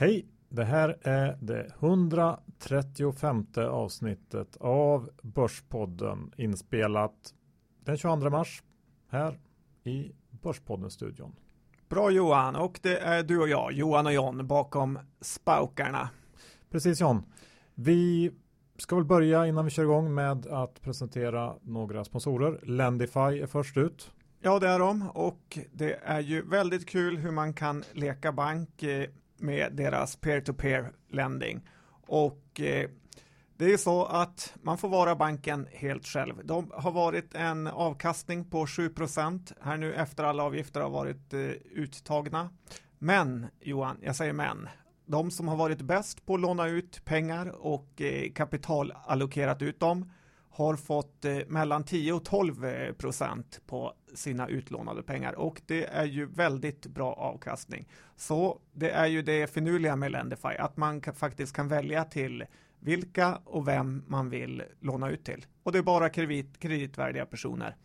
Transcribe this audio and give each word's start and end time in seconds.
Hej! 0.00 0.26
Det 0.48 0.64
här 0.64 0.98
är 1.02 1.38
det 1.40 1.72
135 1.80 3.46
avsnittet 3.56 4.56
av 4.60 5.10
Börspodden 5.22 6.32
inspelat 6.36 7.34
den 7.84 7.96
22 7.96 8.30
mars 8.30 8.62
här 9.08 9.40
i 9.84 10.12
Börspodden-studion. 10.30 11.36
Bra 11.88 12.10
Johan, 12.10 12.56
och 12.56 12.80
det 12.82 12.98
är 12.98 13.22
du 13.22 13.40
och 13.40 13.48
jag, 13.48 13.72
Johan 13.72 14.06
och 14.06 14.12
John, 14.12 14.46
bakom 14.46 14.98
spaukarna. 15.20 16.10
Precis 16.70 17.00
John. 17.00 17.22
Vi 17.74 18.32
ska 18.78 18.96
väl 18.96 19.04
börja 19.04 19.46
innan 19.46 19.64
vi 19.64 19.70
kör 19.70 19.82
igång 19.82 20.14
med 20.14 20.46
att 20.46 20.80
presentera 20.80 21.54
några 21.62 22.04
sponsorer. 22.04 22.60
Lendify 22.62 23.40
är 23.40 23.46
först 23.46 23.76
ut. 23.76 24.12
Ja, 24.42 24.58
det 24.58 24.68
är 24.68 24.78
de 24.78 25.10
och 25.10 25.58
det 25.72 25.98
är 26.04 26.20
ju 26.20 26.42
väldigt 26.42 26.88
kul 26.88 27.16
hur 27.16 27.30
man 27.30 27.52
kan 27.52 27.84
leka 27.92 28.32
bank 28.32 28.84
med 29.40 29.72
deras 29.72 30.16
peer-to-peer 30.16 30.92
lending. 31.08 31.68
Och 32.06 32.60
eh, 32.60 32.90
det 33.56 33.72
är 33.72 33.76
så 33.76 34.04
att 34.04 34.54
man 34.62 34.78
får 34.78 34.88
vara 34.88 35.16
banken 35.16 35.66
helt 35.72 36.06
själv. 36.06 36.34
De 36.44 36.70
har 36.74 36.90
varit 36.92 37.34
en 37.34 37.66
avkastning 37.66 38.44
på 38.44 38.66
7% 38.66 39.52
här 39.60 39.76
nu 39.76 39.94
efter 39.94 40.24
alla 40.24 40.42
avgifter 40.42 40.80
har 40.80 40.90
varit 40.90 41.34
eh, 41.34 41.40
uttagna. 41.70 42.50
Men 42.98 43.46
Johan, 43.60 43.98
jag 44.02 44.16
säger 44.16 44.32
men, 44.32 44.68
de 45.06 45.30
som 45.30 45.48
har 45.48 45.56
varit 45.56 45.80
bäst 45.80 46.26
på 46.26 46.34
att 46.34 46.40
låna 46.40 46.68
ut 46.68 47.04
pengar 47.04 47.46
och 47.66 48.00
eh, 48.00 48.32
kapitalallokerat 48.32 49.62
ut 49.62 49.80
dem 49.80 50.10
har 50.60 50.76
fått 50.76 51.24
eh, 51.24 51.38
mellan 51.46 51.84
10 51.84 52.12
och 52.12 52.24
12 52.24 52.64
eh, 52.64 52.92
procent 52.92 53.60
på 53.66 53.92
sina 54.14 54.48
utlånade 54.48 55.02
pengar 55.02 55.32
och 55.32 55.62
det 55.66 55.84
är 55.84 56.04
ju 56.04 56.26
väldigt 56.26 56.86
bra 56.86 57.12
avkastning. 57.12 57.88
Så 58.16 58.60
det 58.72 58.90
är 58.90 59.06
ju 59.06 59.22
det 59.22 59.50
finurliga 59.50 59.96
med 59.96 60.12
Lendify, 60.12 60.48
att 60.48 60.76
man 60.76 61.00
kan, 61.00 61.14
faktiskt 61.14 61.56
kan 61.56 61.68
välja 61.68 62.04
till 62.04 62.44
vilka 62.78 63.36
och 63.44 63.68
vem 63.68 64.04
man 64.06 64.30
vill 64.30 64.62
låna 64.80 65.10
ut 65.10 65.24
till. 65.24 65.46
Och 65.62 65.72
det 65.72 65.78
är 65.78 65.82
bara 65.82 66.08
kredit, 66.08 66.58
kreditvärdiga 66.58 67.26
personer 67.26 67.76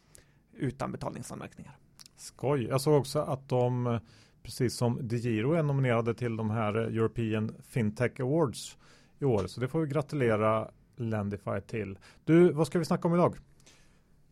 utan 0.54 0.92
betalningsanmärkningar. 0.92 1.78
Skoj. 2.18 2.64
Jag 2.64 2.82
såg 2.82 3.00
också 3.00 3.20
att 3.20 3.50
de, 3.50 3.88
eh, 3.88 4.00
precis 4.44 4.76
som 4.76 5.08
DeGiro 5.08 5.54
är 5.54 5.64
nominerade 5.64 6.14
till 6.14 6.38
de 6.38 6.50
här 6.50 6.76
European 6.76 7.56
Fintech 7.68 8.20
Awards 8.20 8.78
i 9.20 9.26
år. 9.26 9.48
Så 9.48 9.62
det 9.62 9.68
får 9.68 9.82
vi 9.82 9.88
gratulera 9.88 10.72
Lendify 10.96 11.62
till. 11.68 12.00
Du, 12.24 12.52
vad 12.52 12.68
ska 12.68 12.80
vi 12.80 12.86
snacka 12.86 13.08
om 13.08 13.14
idag? 13.14 13.36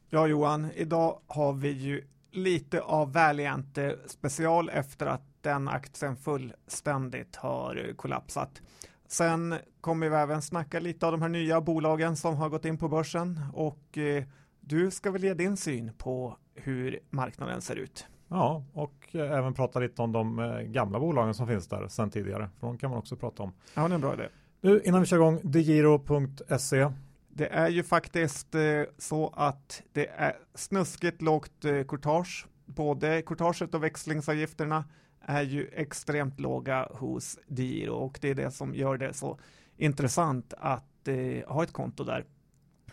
Ja 0.09 0.27
Johan, 0.27 0.71
idag 0.75 1.19
har 1.27 1.53
vi 1.53 1.71
ju 1.71 2.07
lite 2.31 2.81
av 2.81 3.13
Valiant 3.13 3.77
special 4.05 4.69
efter 4.69 5.05
att 5.05 5.21
den 5.41 5.67
aktien 5.67 6.15
fullständigt 6.15 7.35
har 7.35 7.93
kollapsat. 7.95 8.61
Sen 9.07 9.55
kommer 9.81 10.09
vi 10.09 10.15
även 10.15 10.41
snacka 10.41 10.79
lite 10.79 11.05
av 11.05 11.11
de 11.11 11.21
här 11.21 11.29
nya 11.29 11.61
bolagen 11.61 12.15
som 12.15 12.35
har 12.35 12.49
gått 12.49 12.65
in 12.65 12.77
på 12.77 12.87
börsen 12.87 13.39
och 13.53 13.97
eh, 13.97 14.23
du 14.59 14.91
ska 14.91 15.11
väl 15.11 15.23
ge 15.23 15.33
din 15.33 15.57
syn 15.57 15.91
på 15.97 16.37
hur 16.55 16.99
marknaden 17.09 17.61
ser 17.61 17.75
ut. 17.75 18.07
Ja, 18.27 18.63
och 18.73 19.07
eh, 19.11 19.31
även 19.31 19.53
prata 19.53 19.79
lite 19.79 20.01
om 20.01 20.11
de 20.11 20.39
eh, 20.39 20.59
gamla 20.59 20.99
bolagen 20.99 21.33
som 21.33 21.47
finns 21.47 21.67
där 21.67 21.87
sedan 21.87 22.09
tidigare. 22.09 22.49
För 22.59 22.67
de 22.67 22.77
kan 22.77 22.89
man 22.89 22.99
också 22.99 23.15
prata 23.15 23.43
om. 23.43 23.53
Ja, 23.73 23.81
det 23.81 23.87
är 23.87 23.95
en 23.95 24.01
bra 24.01 24.13
idé. 24.13 24.27
Nu 24.65 24.81
innan 24.85 25.01
vi 25.01 25.07
kör 25.07 25.17
igång, 25.17 25.39
degiro.se. 25.43 26.89
Det 27.29 27.47
är 27.47 27.69
ju 27.69 27.83
faktiskt 27.83 28.55
eh, 28.55 28.81
så 28.97 29.33
att 29.35 29.81
det 29.93 30.07
är 30.07 30.37
snuskigt 30.55 31.21
lågt 31.21 31.65
eh, 31.65 31.83
courtage. 31.83 32.47
Både 32.65 33.21
courtaget 33.21 33.75
och 33.75 33.83
växlingsavgifterna 33.83 34.85
är 35.21 35.41
ju 35.41 35.67
extremt 35.73 36.39
låga 36.39 36.87
hos 36.91 37.39
Diro 37.47 37.93
och 37.93 38.17
det 38.21 38.29
är 38.29 38.35
det 38.35 38.51
som 38.51 38.75
gör 38.75 38.97
det 38.97 39.13
så 39.13 39.39
intressant 39.77 40.53
att 40.57 41.07
eh, 41.07 41.47
ha 41.47 41.63
ett 41.63 41.73
konto 41.73 42.03
där. 42.03 42.25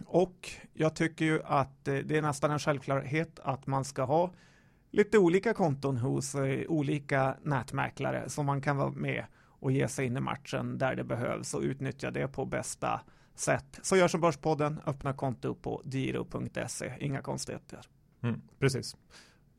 Och 0.06 0.50
jag 0.72 0.97
tycker 0.97 1.25
ju 1.25 1.42
att 1.44 1.88
eh, 1.88 1.94
det 1.94 2.16
är 2.16 2.22
nästan 2.22 2.50
en 2.50 2.58
självklarhet 2.58 3.41
att 3.42 3.66
man 3.66 3.84
ska 3.84 4.02
ha 4.02 4.31
lite 4.91 5.19
olika 5.19 5.54
konton 5.54 5.97
hos 5.97 6.34
eh, 6.34 6.64
olika 6.69 7.37
nätmäklare 7.42 8.28
som 8.28 8.47
man 8.47 8.60
kan 8.60 8.76
vara 8.76 8.91
med 8.91 9.25
och 9.60 9.72
ge 9.72 9.88
sig 9.88 10.06
in 10.06 10.16
i 10.16 10.21
matchen 10.21 10.78
där 10.78 10.94
det 10.94 11.04
behövs 11.04 11.54
och 11.54 11.60
utnyttja 11.60 12.10
det 12.10 12.28
på 12.28 12.44
bästa 12.44 13.00
sätt. 13.34 13.78
Så 13.82 13.97
gör 13.97 14.09
som 14.09 14.21
Börspodden, 14.21 14.81
öppna 14.87 15.12
konto 15.12 15.54
på 15.54 15.82
diro.se, 15.84 16.93
inga 17.00 17.22
konstigheter. 17.22 17.81
Mm, 18.22 18.41
precis. 18.59 18.97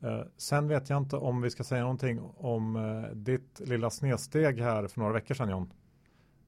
Eh, 0.02 0.22
sen 0.36 0.68
vet 0.68 0.90
jag 0.90 0.98
inte 0.98 1.16
om 1.16 1.40
vi 1.42 1.50
ska 1.50 1.64
säga 1.64 1.82
någonting 1.82 2.20
om 2.36 2.76
eh, 2.76 3.16
ditt 3.16 3.60
lilla 3.60 3.90
snedsteg 3.90 4.60
här 4.60 4.86
för 4.86 5.00
några 5.00 5.12
veckor 5.12 5.34
sedan 5.34 5.50
John. 5.50 5.72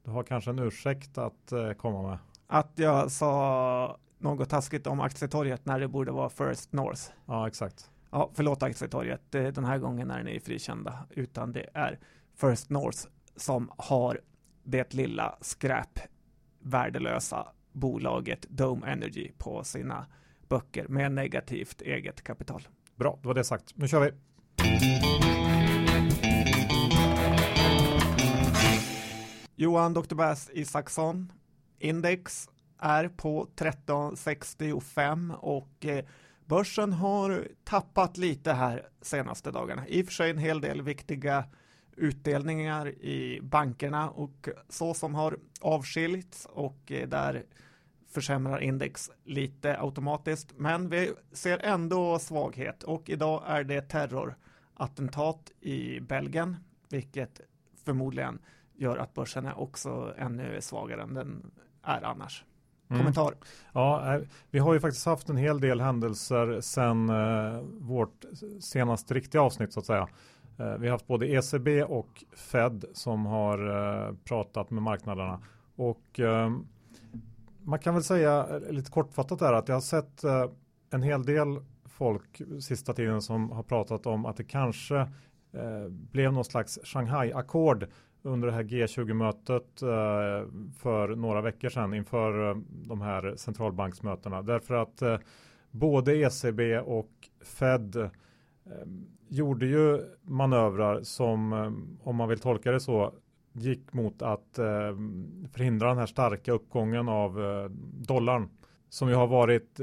Du 0.04 0.10
har 0.10 0.22
kanske 0.22 0.50
en 0.50 0.58
ursäkt 0.58 1.18
att 1.18 1.52
eh, 1.52 1.72
komma 1.72 2.02
med. 2.02 2.18
Att 2.46 2.72
jag 2.74 3.10
sa 3.10 3.98
något 4.18 4.50
taskigt 4.50 4.86
om 4.86 5.00
aktietorget 5.00 5.66
när 5.66 5.80
det 5.80 5.88
borde 5.88 6.12
vara 6.12 6.28
First 6.28 6.72
North. 6.72 7.02
Ja, 7.26 7.48
exakt. 7.48 7.90
Ja, 8.10 8.30
förlåt 8.34 8.62
aktietorget. 8.62 9.30
Den 9.30 9.64
här 9.64 9.78
gången 9.78 10.10
är 10.10 10.22
ni 10.22 10.40
frikända, 10.40 10.98
utan 11.10 11.52
det 11.52 11.66
är 11.74 11.98
First 12.34 12.70
North 12.70 12.98
som 13.36 13.70
har 13.78 14.20
det 14.62 14.94
lilla 14.94 15.38
skräp 15.40 15.98
värdelösa 16.58 17.48
bolaget 17.72 18.46
Dome 18.48 18.86
Energy 18.86 19.30
på 19.38 19.64
sina 19.64 20.06
böcker 20.48 20.88
med 20.88 21.12
negativt 21.12 21.82
eget 21.82 22.22
kapital. 22.22 22.68
Bra, 22.96 23.18
då 23.22 23.28
var 23.28 23.34
det 23.34 23.44
sagt. 23.44 23.72
Nu 23.74 23.88
kör 23.88 24.00
vi. 24.00 24.10
Johan 29.56 29.94
Dr. 29.94 30.14
Bass 30.14 30.50
Isaksson. 30.52 31.32
Index 31.78 32.48
är 32.78 33.08
på 33.08 33.42
1365 33.42 35.32
och 35.40 35.84
eh, 35.84 36.04
börsen 36.44 36.92
har 36.92 37.48
tappat 37.64 38.16
lite 38.16 38.52
här 38.52 38.88
senaste 39.02 39.50
dagarna. 39.50 39.88
I 39.88 40.02
och 40.02 40.06
för 40.06 40.12
sig 40.12 40.30
en 40.30 40.38
hel 40.38 40.60
del 40.60 40.82
viktiga 40.82 41.44
utdelningar 41.96 42.88
i 42.88 43.40
bankerna 43.42 44.10
och 44.10 44.48
så 44.68 44.94
som 44.94 45.14
har 45.14 45.38
avskiljts 45.60 46.46
och 46.50 46.92
eh, 46.92 47.08
där 47.08 47.44
försämrar 48.08 48.58
index 48.58 49.10
lite 49.24 49.80
automatiskt. 49.80 50.52
Men 50.56 50.88
vi 50.88 51.12
ser 51.32 51.58
ändå 51.58 52.18
svaghet 52.18 52.82
och 52.82 53.10
idag 53.10 53.42
är 53.46 53.64
det 53.64 53.80
terrorattentat 53.80 55.52
i 55.60 56.00
Belgien, 56.00 56.56
vilket 56.88 57.40
förmodligen 57.84 58.38
gör 58.74 58.96
att 58.96 59.14
börsen 59.14 59.46
är 59.46 59.58
också 59.58 60.14
ännu 60.18 60.60
svagare 60.60 61.02
än 61.02 61.14
den 61.14 61.50
är 61.82 62.02
annars. 62.02 62.44
Mm. 62.88 63.00
Kommentar? 63.00 63.28
Mm. 63.28 63.38
Ja, 63.72 64.20
vi 64.50 64.58
har 64.58 64.74
ju 64.74 64.80
faktiskt 64.80 65.06
haft 65.06 65.28
en 65.28 65.36
hel 65.36 65.60
del 65.60 65.80
händelser 65.80 66.60
sedan 66.60 67.08
eh, 67.08 67.60
vårt 67.80 68.24
senaste 68.60 69.14
riktiga 69.14 69.42
avsnitt 69.42 69.72
så 69.72 69.80
att 69.80 69.86
säga. 69.86 70.08
Eh, 70.58 70.78
vi 70.78 70.86
har 70.86 70.92
haft 70.92 71.06
både 71.06 71.26
ECB 71.26 71.82
och 71.82 72.24
Fed 72.32 72.84
som 72.92 73.26
har 73.26 73.58
eh, 74.08 74.14
pratat 74.24 74.70
med 74.70 74.82
marknaderna. 74.82 75.40
Och 75.76 76.20
eh, 76.20 76.50
man 77.62 77.78
kan 77.78 77.94
väl 77.94 78.04
säga 78.04 78.46
eh, 78.50 78.72
lite 78.72 78.90
kortfattat 78.90 79.38
där 79.38 79.52
att 79.52 79.68
jag 79.68 79.76
har 79.76 79.80
sett 79.80 80.24
eh, 80.24 80.44
en 80.90 81.02
hel 81.02 81.24
del 81.24 81.60
folk 81.84 82.42
sista 82.60 82.92
tiden 82.92 83.22
som 83.22 83.50
har 83.50 83.62
pratat 83.62 84.06
om 84.06 84.26
att 84.26 84.36
det 84.36 84.44
kanske 84.44 84.96
eh, 85.52 85.88
blev 85.88 86.32
någon 86.32 86.44
slags 86.44 86.78
Shanghai-akkord 86.84 87.86
under 88.22 88.48
det 88.48 88.54
här 88.54 88.62
G20-mötet 88.62 89.80
för 90.78 91.16
några 91.16 91.40
veckor 91.40 91.68
sedan 91.68 91.94
inför 91.94 92.62
de 92.88 93.00
här 93.00 93.34
centralbanksmötena. 93.36 94.42
Därför 94.42 94.74
att 94.74 95.02
både 95.70 96.16
ECB 96.16 96.78
och 96.78 97.10
Fed 97.44 98.10
gjorde 99.28 99.66
ju 99.66 100.00
manövrar 100.22 101.02
som, 101.02 101.52
ehm, 101.52 101.98
om 102.02 102.16
man 102.16 102.28
vill 102.28 102.38
tolka 102.38 102.72
det 102.72 102.80
så, 102.80 103.12
gick 103.52 103.92
mot 103.92 104.22
att 104.22 104.58
ehm, 104.58 105.46
förhindra 105.52 105.88
den 105.88 105.98
här 105.98 106.06
starka 106.06 106.52
uppgången 106.52 107.08
av 107.08 107.44
eh, 107.44 107.70
dollarn 108.08 108.48
som 108.88 109.08
ju 109.08 109.14
har 109.14 109.26
varit 109.26 109.80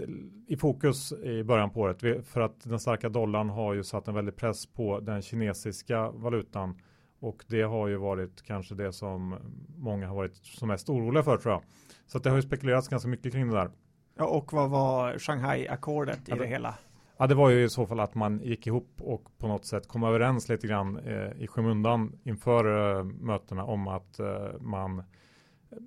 i 0.47 0.57
fokus 0.57 1.11
i 1.11 1.43
början 1.43 1.69
på 1.69 1.79
året 1.79 2.27
för 2.27 2.41
att 2.41 2.63
den 2.63 2.79
starka 2.79 3.09
dollarn 3.09 3.49
har 3.49 3.73
ju 3.73 3.83
satt 3.83 4.07
en 4.07 4.15
väldig 4.15 4.35
press 4.35 4.65
på 4.65 4.99
den 4.99 5.21
kinesiska 5.21 6.11
valutan 6.11 6.77
och 7.19 7.43
det 7.47 7.61
har 7.61 7.87
ju 7.87 7.95
varit 7.95 8.41
kanske 8.41 8.75
det 8.75 8.93
som 8.93 9.35
många 9.77 10.07
har 10.07 10.15
varit 10.15 10.35
som 10.35 10.67
mest 10.67 10.89
oroliga 10.89 11.23
för 11.23 11.37
tror 11.37 11.53
jag. 11.53 11.63
Så 12.07 12.19
det 12.19 12.29
har 12.29 12.35
ju 12.35 12.41
spekulerats 12.41 12.87
ganska 12.87 13.09
mycket 13.09 13.31
kring 13.31 13.47
det 13.49 13.55
där. 13.55 13.71
Ja, 14.17 14.25
och 14.25 14.53
vad 14.53 14.69
var 14.69 15.13
Shanghai-ackordet 15.13 16.17
i 16.17 16.21
ja, 16.25 16.35
det, 16.35 16.41
det 16.41 16.47
hela? 16.47 16.75
Ja, 17.21 17.27
det 17.27 17.35
var 17.35 17.49
ju 17.49 17.63
i 17.63 17.69
så 17.69 17.85
fall 17.85 17.99
att 17.99 18.15
man 18.15 18.39
gick 18.39 18.67
ihop 18.67 18.95
och 18.99 19.37
på 19.37 19.47
något 19.47 19.65
sätt 19.65 19.87
kom 19.87 20.03
överens 20.03 20.49
lite 20.49 20.67
grann 20.67 20.97
eh, 20.97 21.41
i 21.41 21.47
skymundan 21.47 22.19
inför 22.23 22.97
eh, 22.97 23.03
mötena 23.03 23.63
om 23.63 23.87
att 23.87 24.19
eh, 24.19 24.59
man 24.59 25.03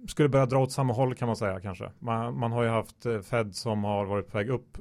skulle 0.08 0.28
börja 0.28 0.46
dra 0.46 0.58
åt 0.58 0.72
samma 0.72 0.92
håll 0.92 1.14
kan 1.14 1.26
man 1.26 1.36
säga 1.36 1.60
kanske. 1.60 1.92
Man, 1.98 2.38
man 2.38 2.52
har 2.52 2.62
ju 2.62 2.68
haft 2.68 3.06
eh, 3.06 3.20
Fed 3.20 3.54
som 3.54 3.84
har 3.84 4.04
varit 4.04 4.28
på 4.28 4.38
väg 4.38 4.48
upp 4.48 4.78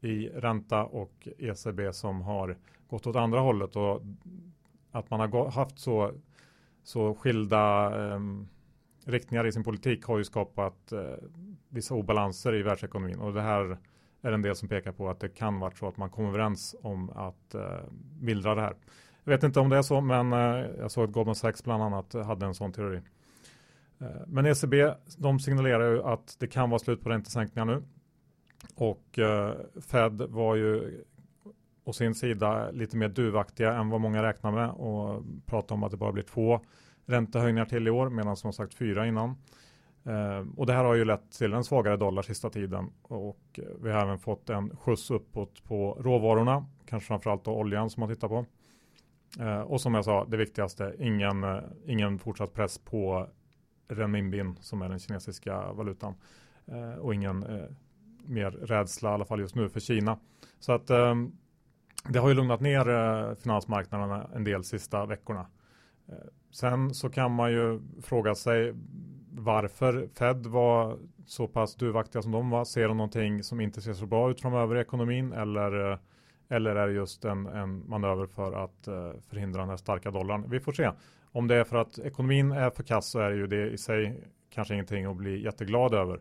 i 0.00 0.28
ränta 0.28 0.84
och 0.84 1.28
ECB 1.38 1.92
som 1.92 2.22
har 2.22 2.56
gått 2.88 3.06
åt 3.06 3.16
andra 3.16 3.40
hållet 3.40 3.76
och 3.76 4.02
att 4.90 5.10
man 5.10 5.20
har 5.20 5.50
haft 5.50 5.78
så 5.78 6.12
Så 6.82 7.14
skilda 7.14 7.86
eh, 8.04 8.20
riktningar 9.04 9.46
i 9.46 9.52
sin 9.52 9.64
politik 9.64 10.04
har 10.04 10.18
ju 10.18 10.24
skapat 10.24 10.92
eh, 10.92 11.00
vissa 11.68 11.94
obalanser 11.94 12.54
i 12.54 12.62
världsekonomin 12.62 13.18
och 13.18 13.32
det 13.32 13.42
här 13.42 13.78
är 14.26 14.32
en 14.32 14.42
del 14.42 14.56
som 14.56 14.68
pekar 14.68 14.92
på 14.92 15.08
att 15.08 15.20
det 15.20 15.28
kan 15.28 15.60
vara 15.60 15.70
så 15.70 15.88
att 15.88 15.96
man 15.96 16.10
kommer 16.10 16.28
överens 16.28 16.76
om 16.82 17.10
att 17.10 17.54
eh, 17.54 17.62
mildra 18.20 18.54
det 18.54 18.60
här. 18.60 18.76
Jag 19.24 19.30
vet 19.30 19.42
inte 19.42 19.60
om 19.60 19.68
det 19.68 19.76
är 19.76 19.82
så, 19.82 20.00
men 20.00 20.32
eh, 20.32 20.66
jag 20.78 20.90
såg 20.90 21.04
att 21.04 21.12
Goldman 21.12 21.34
Sachs 21.34 21.64
bland 21.64 21.82
annat 21.82 22.12
hade 22.12 22.46
en 22.46 22.54
sån 22.54 22.72
teori. 22.72 23.00
Eh, 23.98 24.06
men 24.26 24.46
ECB, 24.46 24.92
de 25.18 25.40
signalerar 25.40 25.90
ju 25.90 26.02
att 26.02 26.36
det 26.38 26.46
kan 26.46 26.70
vara 26.70 26.78
slut 26.78 27.02
på 27.02 27.08
räntesänkningar 27.08 27.64
nu. 27.64 27.82
Och 28.74 29.18
eh, 29.18 29.54
Fed 29.80 30.22
var 30.22 30.54
ju 30.54 31.04
å 31.84 31.92
sin 31.92 32.14
sida 32.14 32.70
lite 32.70 32.96
mer 32.96 33.08
duvaktiga 33.08 33.72
än 33.72 33.90
vad 33.90 34.00
många 34.00 34.22
räknar 34.22 34.52
med 34.52 34.70
och 34.70 35.22
pratade 35.46 35.74
om 35.74 35.82
att 35.82 35.90
det 35.90 35.96
bara 35.96 36.12
blir 36.12 36.22
två 36.22 36.60
räntehöjningar 37.06 37.64
till 37.64 37.86
i 37.86 37.90
år 37.90 38.10
medan 38.10 38.36
som 38.36 38.52
sagt 38.52 38.74
fyra 38.74 39.06
innan. 39.06 39.36
Ehm, 40.06 40.50
och 40.50 40.66
det 40.66 40.72
här 40.72 40.84
har 40.84 40.94
ju 40.94 41.04
lett 41.04 41.32
till 41.32 41.52
en 41.52 41.64
svagare 41.64 41.96
dollar 41.96 42.22
sista 42.22 42.50
tiden 42.50 42.90
och 43.02 43.60
vi 43.80 43.90
har 43.90 44.02
även 44.02 44.18
fått 44.18 44.50
en 44.50 44.76
skjuts 44.76 45.10
uppåt 45.10 45.64
på 45.64 45.98
råvarorna, 46.00 46.66
kanske 46.86 47.06
framförallt 47.06 47.44
då 47.44 47.50
oljan 47.50 47.90
som 47.90 48.00
man 48.00 48.08
tittar 48.08 48.28
på. 48.28 48.46
Ehm, 49.40 49.62
och 49.62 49.80
som 49.80 49.94
jag 49.94 50.04
sa, 50.04 50.24
det 50.24 50.36
viktigaste, 50.36 50.94
ingen, 50.98 51.44
ingen 51.86 52.18
fortsatt 52.18 52.54
press 52.54 52.78
på 52.78 53.28
renminbin 53.88 54.56
som 54.60 54.82
är 54.82 54.88
den 54.88 54.98
kinesiska 54.98 55.72
valutan 55.72 56.14
ehm, 56.66 56.98
och 57.00 57.14
ingen 57.14 57.42
eh, 57.42 57.64
mer 58.24 58.50
rädsla, 58.50 59.10
i 59.10 59.12
alla 59.12 59.24
fall 59.24 59.40
just 59.40 59.54
nu, 59.54 59.68
för 59.68 59.80
Kina. 59.80 60.18
Så 60.58 60.72
att 60.72 60.86
det 62.08 62.18
har 62.18 62.28
ju 62.28 62.34
lugnat 62.34 62.60
ner 62.60 62.88
eh, 62.88 63.34
finansmarknaderna 63.34 64.30
en 64.34 64.44
del 64.44 64.64
sista 64.64 65.06
veckorna. 65.06 65.46
Sen 66.50 66.94
så 66.94 67.10
kan 67.10 67.32
man 67.32 67.52
ju 67.52 67.80
fråga 68.02 68.34
sig 68.34 68.74
varför 69.38 70.08
Fed 70.18 70.46
var 70.46 70.98
så 71.26 71.48
pass 71.48 71.74
duvaktiga 71.74 72.22
som 72.22 72.32
de 72.32 72.50
var. 72.50 72.64
Ser 72.64 72.88
de 72.88 72.96
någonting 72.96 73.42
som 73.42 73.60
inte 73.60 73.80
ser 73.80 73.92
så 73.92 74.06
bra 74.06 74.30
ut 74.30 74.40
framöver 74.40 74.76
i 74.76 74.80
ekonomin 74.80 75.32
eller, 75.32 75.92
eh, 75.92 75.98
eller 76.48 76.76
är 76.76 76.86
det 76.86 76.92
just 76.92 77.24
en, 77.24 77.46
en 77.46 77.88
manöver 77.88 78.26
för 78.26 78.52
att 78.64 78.88
eh, 78.88 79.12
förhindra 79.28 79.60
den 79.60 79.68
här 79.68 79.76
starka 79.76 80.10
dollarn? 80.10 80.44
Vi 80.50 80.60
får 80.60 80.72
se. 80.72 80.90
Om 81.32 81.48
det 81.48 81.56
är 81.56 81.64
för 81.64 81.76
att 81.76 81.98
ekonomin 81.98 82.52
är 82.52 82.70
för 82.70 82.82
kass 82.82 83.06
så 83.06 83.18
är 83.18 83.30
det 83.30 83.36
ju 83.36 83.46
det 83.46 83.70
i 83.70 83.78
sig 83.78 84.24
kanske 84.50 84.74
ingenting 84.74 85.04
att 85.04 85.16
bli 85.16 85.44
jätteglad 85.44 85.94
över. 85.94 86.20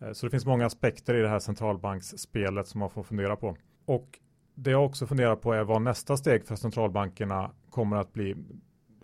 Eh, 0.00 0.12
så 0.12 0.26
det 0.26 0.30
finns 0.30 0.46
många 0.46 0.66
aspekter 0.66 1.14
i 1.14 1.22
det 1.22 1.28
här 1.28 1.38
centralbanksspelet 1.38 2.68
som 2.68 2.80
man 2.80 2.90
får 2.90 3.02
fundera 3.02 3.36
på. 3.36 3.56
Och 3.84 4.18
det 4.54 4.70
jag 4.70 4.84
också 4.84 5.06
funderar 5.06 5.36
på 5.36 5.52
är 5.52 5.64
vad 5.64 5.82
nästa 5.82 6.16
steg 6.16 6.46
för 6.46 6.56
centralbankerna 6.56 7.50
kommer 7.70 7.96
att 7.96 8.12
bli. 8.12 8.36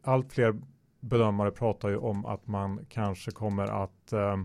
Allt 0.03 0.33
fler 0.33 0.61
bedömare 1.03 1.51
pratar 1.51 1.89
ju 1.89 1.97
om 1.97 2.27
att 2.27 2.47
man 2.47 2.87
kanske 2.89 3.31
kommer 3.31 3.83
att 3.83 4.13
eh, 4.13 4.37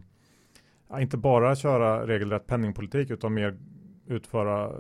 inte 1.01 1.17
bara 1.17 1.55
köra 1.55 2.07
regelrätt 2.07 2.47
penningpolitik 2.47 3.09
utan 3.09 3.33
mer 3.33 3.57
utföra 4.05 4.71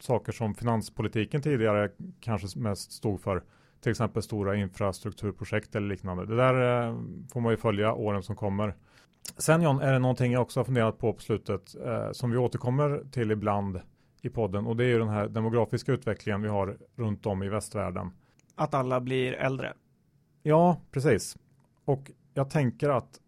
saker 0.00 0.32
som 0.32 0.54
finanspolitiken 0.54 1.42
tidigare 1.42 1.90
kanske 2.20 2.58
mest 2.58 2.92
stod 2.92 3.20
för 3.20 3.42
till 3.80 3.90
exempel 3.90 4.22
stora 4.22 4.56
infrastrukturprojekt 4.56 5.76
eller 5.76 5.88
liknande. 5.88 6.26
Det 6.26 6.36
där 6.36 6.86
eh, 6.88 6.96
får 7.32 7.40
man 7.40 7.52
ju 7.52 7.56
följa 7.56 7.94
åren 7.94 8.22
som 8.22 8.36
kommer. 8.36 8.74
Sen 9.36 9.62
John, 9.62 9.80
är 9.80 9.92
det 9.92 9.98
någonting 9.98 10.32
jag 10.32 10.42
också 10.42 10.60
har 10.60 10.64
funderat 10.64 10.98
på 10.98 11.12
på 11.12 11.22
slutet 11.22 11.74
eh, 11.86 12.12
som 12.12 12.30
vi 12.30 12.36
återkommer 12.36 13.02
till 13.10 13.30
ibland 13.30 13.80
i 14.22 14.28
podden 14.28 14.66
och 14.66 14.76
det 14.76 14.84
är 14.84 14.88
ju 14.88 14.98
den 14.98 15.08
här 15.08 15.28
demografiska 15.28 15.92
utvecklingen 15.92 16.42
vi 16.42 16.48
har 16.48 16.78
runt 16.96 17.26
om 17.26 17.42
i 17.42 17.48
västvärlden. 17.48 18.10
Att 18.54 18.74
alla 18.74 19.00
blir 19.00 19.32
äldre. 19.32 19.72
Ja, 20.48 20.80
precis. 20.90 21.36
Och 21.84 22.10
jag 22.34 22.50
tänker 22.50 22.88
att 22.88 23.20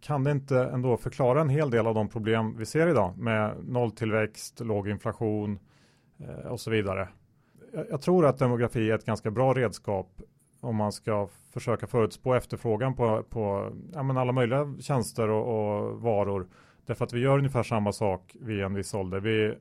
kan 0.00 0.24
det 0.24 0.30
inte 0.30 0.58
ändå 0.64 0.96
förklara 0.96 1.40
en 1.40 1.48
hel 1.48 1.70
del 1.70 1.86
av 1.86 1.94
de 1.94 2.08
problem 2.08 2.56
vi 2.58 2.66
ser 2.66 2.88
idag 2.88 3.18
med 3.18 3.56
nolltillväxt, 3.64 4.60
låg 4.60 4.88
inflation 4.88 5.58
eh, 6.18 6.46
och 6.46 6.60
så 6.60 6.70
vidare 6.70 7.08
jag, 7.72 8.00
tror 8.00 8.26
att 8.26 8.38
demografi 8.38 8.90
är 8.90 8.94
ett 8.94 9.04
ganska 9.04 9.30
bra 9.30 9.54
redskap 9.54 10.22
om 10.60 10.76
man 10.76 10.92
ska 10.92 11.28
försöka 11.52 11.86
förutspå 11.86 12.34
efterfrågan 12.34 12.94
på, 12.94 13.22
på 13.22 13.72
ja, 13.92 14.02
men 14.02 14.16
alla 14.16 14.32
möjliga 14.32 14.74
tjänster 14.80 15.28
och, 15.28 15.44
och, 15.46 16.00
varor. 16.00 16.48
Därför 16.86 17.04
att 17.04 17.12
vi 17.12 17.20
gör 17.20 17.38
ungefär 17.38 17.62
samma 17.62 17.92
sak 17.92 18.36
vid 18.40 18.60
en 18.60 18.74
viss 18.74 18.94
ålder. 18.94 19.20
Vi 19.20 19.54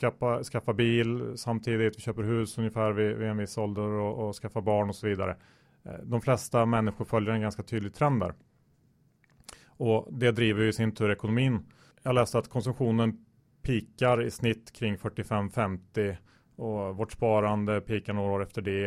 skaffar, 0.00 0.42
skaffar 0.42 0.72
bil 0.72 1.32
samtidigt, 1.36 1.96
vi 1.96 2.00
köper 2.00 2.22
hus 2.22 2.58
ungefär 2.58 2.92
vid, 2.92 3.16
vid 3.16 3.28
en 3.28 3.36
viss 3.36 3.58
ålder 3.58 3.82
och, 3.82 4.28
och 4.28 4.34
skaffar 4.34 4.60
barn 4.60 4.88
och 4.88 4.94
så 4.94 5.06
vidare. 5.06 5.36
Eh, 5.84 5.92
de 6.04 6.20
flesta 6.20 6.66
människor 6.66 7.04
följer 7.04 7.34
en 7.34 7.40
ganska 7.40 7.62
tydlig 7.62 7.94
trend 7.94 8.20
där. 8.20 8.34
Och 9.66 10.08
det 10.10 10.32
driver 10.32 10.62
ju 10.62 10.68
i 10.68 10.72
sin 10.72 10.92
tur 10.92 11.10
ekonomin. 11.10 11.66
Jag 12.02 12.14
läste 12.14 12.38
att 12.38 12.48
konsumtionen 12.48 13.24
pikar 13.62 14.22
i 14.22 14.30
snitt 14.30 14.72
kring 14.72 14.96
45-50 14.96 16.16
och 16.56 16.96
vårt 16.96 17.12
sparande 17.12 17.80
pikar 17.80 18.12
några 18.12 18.32
år 18.32 18.42
efter 18.42 18.62
det 18.62 18.86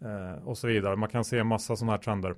eh, 0.00 0.44
och 0.44 0.58
så 0.58 0.66
vidare. 0.66 0.96
Man 0.96 1.08
kan 1.08 1.24
se 1.24 1.44
massa 1.44 1.76
sådana 1.76 1.92
här 1.92 1.98
trender. 1.98 2.34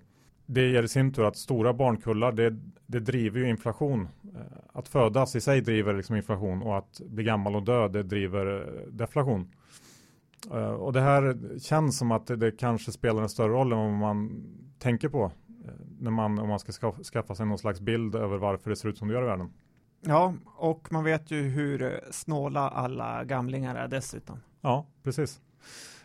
Det 0.46 0.70
ger 0.70 0.82
i 0.82 0.88
sin 0.88 1.12
tur 1.12 1.24
att 1.24 1.36
stora 1.36 1.72
barnkullar, 1.72 2.32
det, 2.32 2.56
det 2.86 3.00
driver 3.00 3.40
ju 3.40 3.48
inflation. 3.48 4.08
Eh, 4.34 4.40
att 4.72 4.88
födas 4.88 5.36
i 5.36 5.40
sig 5.40 5.60
driver 5.60 5.94
liksom 5.94 6.16
inflation 6.16 6.62
och 6.62 6.78
att 6.78 7.00
bli 7.00 7.24
gammal 7.24 7.56
och 7.56 7.62
dö, 7.62 7.88
det 7.88 8.02
driver 8.02 8.46
eh, 8.56 8.92
deflation. 8.92 9.52
Uh, 10.50 10.58
och 10.58 10.92
det 10.92 11.00
här 11.00 11.38
känns 11.58 11.98
som 11.98 12.12
att 12.12 12.26
det, 12.26 12.50
kanske 12.50 12.92
spelar 12.92 13.22
en 13.22 13.28
större 13.28 13.52
roll 13.52 13.72
än 13.72 13.78
vad 13.78 13.90
man 13.90 14.44
tänker 14.78 15.08
på. 15.08 15.24
Uh, 15.24 15.70
när 16.00 16.10
man, 16.10 16.38
om 16.38 16.48
man 16.48 16.58
ska 16.58 16.92
skaffa, 17.12 17.34
sig 17.34 17.46
någon 17.46 17.58
slags 17.58 17.80
bild 17.80 18.14
över 18.14 18.38
varför 18.38 18.70
det 18.70 18.76
ser 18.76 18.88
ut 18.88 18.98
som 18.98 19.08
det 19.08 19.14
gör 19.14 19.22
i 19.22 19.26
världen. 19.26 19.50
Ja, 20.06 20.34
och 20.56 20.92
man 20.92 21.04
vet 21.04 21.30
ju 21.30 21.42
hur 21.42 22.00
snåla 22.10 22.70
alla 22.70 23.24
gamlingar 23.24 23.74
är 23.74 23.88
dessutom. 23.88 24.40
Ja, 24.60 24.86
precis. 25.02 25.40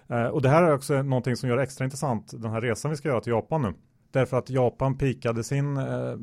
Eh, 0.08 0.26
och 0.26 0.42
det 0.42 0.50
här 0.50 0.64
är 0.64 0.74
också 0.74 1.02
någonting 1.02 1.36
som 1.36 1.50
gör 1.50 1.58
det 1.58 1.64
extra 1.64 1.86
intressant, 1.86 2.42
den 2.42 2.52
här 2.52 2.62
resan 2.62 2.92
vi 2.92 2.98
ska 2.98 3.08
göra 3.08 3.22
till 3.22 3.32
Japan 3.32 3.62
nu. 3.62 3.74
Därför 4.12 4.38
att 4.38 4.50
Japan 4.50 4.98
pikade 4.98 5.44
sin 5.44 5.78
eh, 5.78 6.16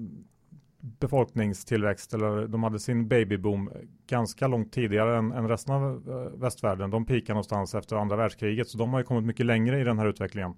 befolkningstillväxt, 0.98 2.14
eller 2.14 2.48
de 2.48 2.62
hade 2.62 2.78
sin 2.78 3.08
babyboom 3.08 3.70
ganska 4.06 4.46
långt 4.46 4.72
tidigare 4.72 5.18
än, 5.18 5.32
än 5.32 5.49
resten 5.49 5.75
av 5.75 6.08
eh, 6.08 6.40
västvärlden. 6.40 6.90
De 6.90 7.04
pikade 7.04 7.32
någonstans 7.32 7.75
efter 7.75 7.96
andra 7.96 8.16
världskriget, 8.16 8.68
så 8.68 8.78
de 8.78 8.92
har 8.92 9.00
ju 9.00 9.04
kommit 9.04 9.25
mycket 9.25 9.46
längre 9.46 9.80
i 9.80 9.84
den 9.84 9.99
här 9.99 10.06
utvecklingen. 10.06 10.54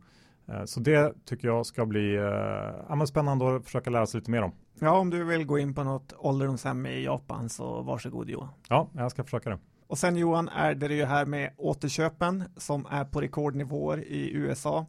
Eh, 0.48 0.64
så 0.64 0.80
det 0.80 1.12
tycker 1.24 1.48
jag 1.48 1.66
ska 1.66 1.86
bli 1.86 2.16
eh, 2.16 3.04
spännande 3.04 3.56
att 3.56 3.64
försöka 3.64 3.90
lära 3.90 4.06
sig 4.06 4.20
lite 4.20 4.30
mer 4.30 4.42
om. 4.42 4.52
Ja, 4.80 4.98
om 4.98 5.10
du 5.10 5.24
vill 5.24 5.44
gå 5.44 5.58
in 5.58 5.74
på 5.74 5.84
något 5.84 6.12
ålderdomshem 6.18 6.86
i 6.86 7.04
Japan 7.04 7.48
så 7.48 7.82
varsågod 7.82 8.30
Johan. 8.30 8.48
Ja, 8.68 8.90
jag 8.92 9.10
ska 9.10 9.24
försöka 9.24 9.50
det. 9.50 9.58
Och 9.86 9.98
sen 9.98 10.16
Johan 10.16 10.48
är 10.48 10.74
det 10.74 10.94
ju 10.94 11.04
här 11.04 11.26
med 11.26 11.50
återköpen 11.56 12.44
som 12.56 12.86
är 12.90 13.04
på 13.04 13.20
rekordnivåer 13.20 13.98
i 13.98 14.32
USA. 14.34 14.86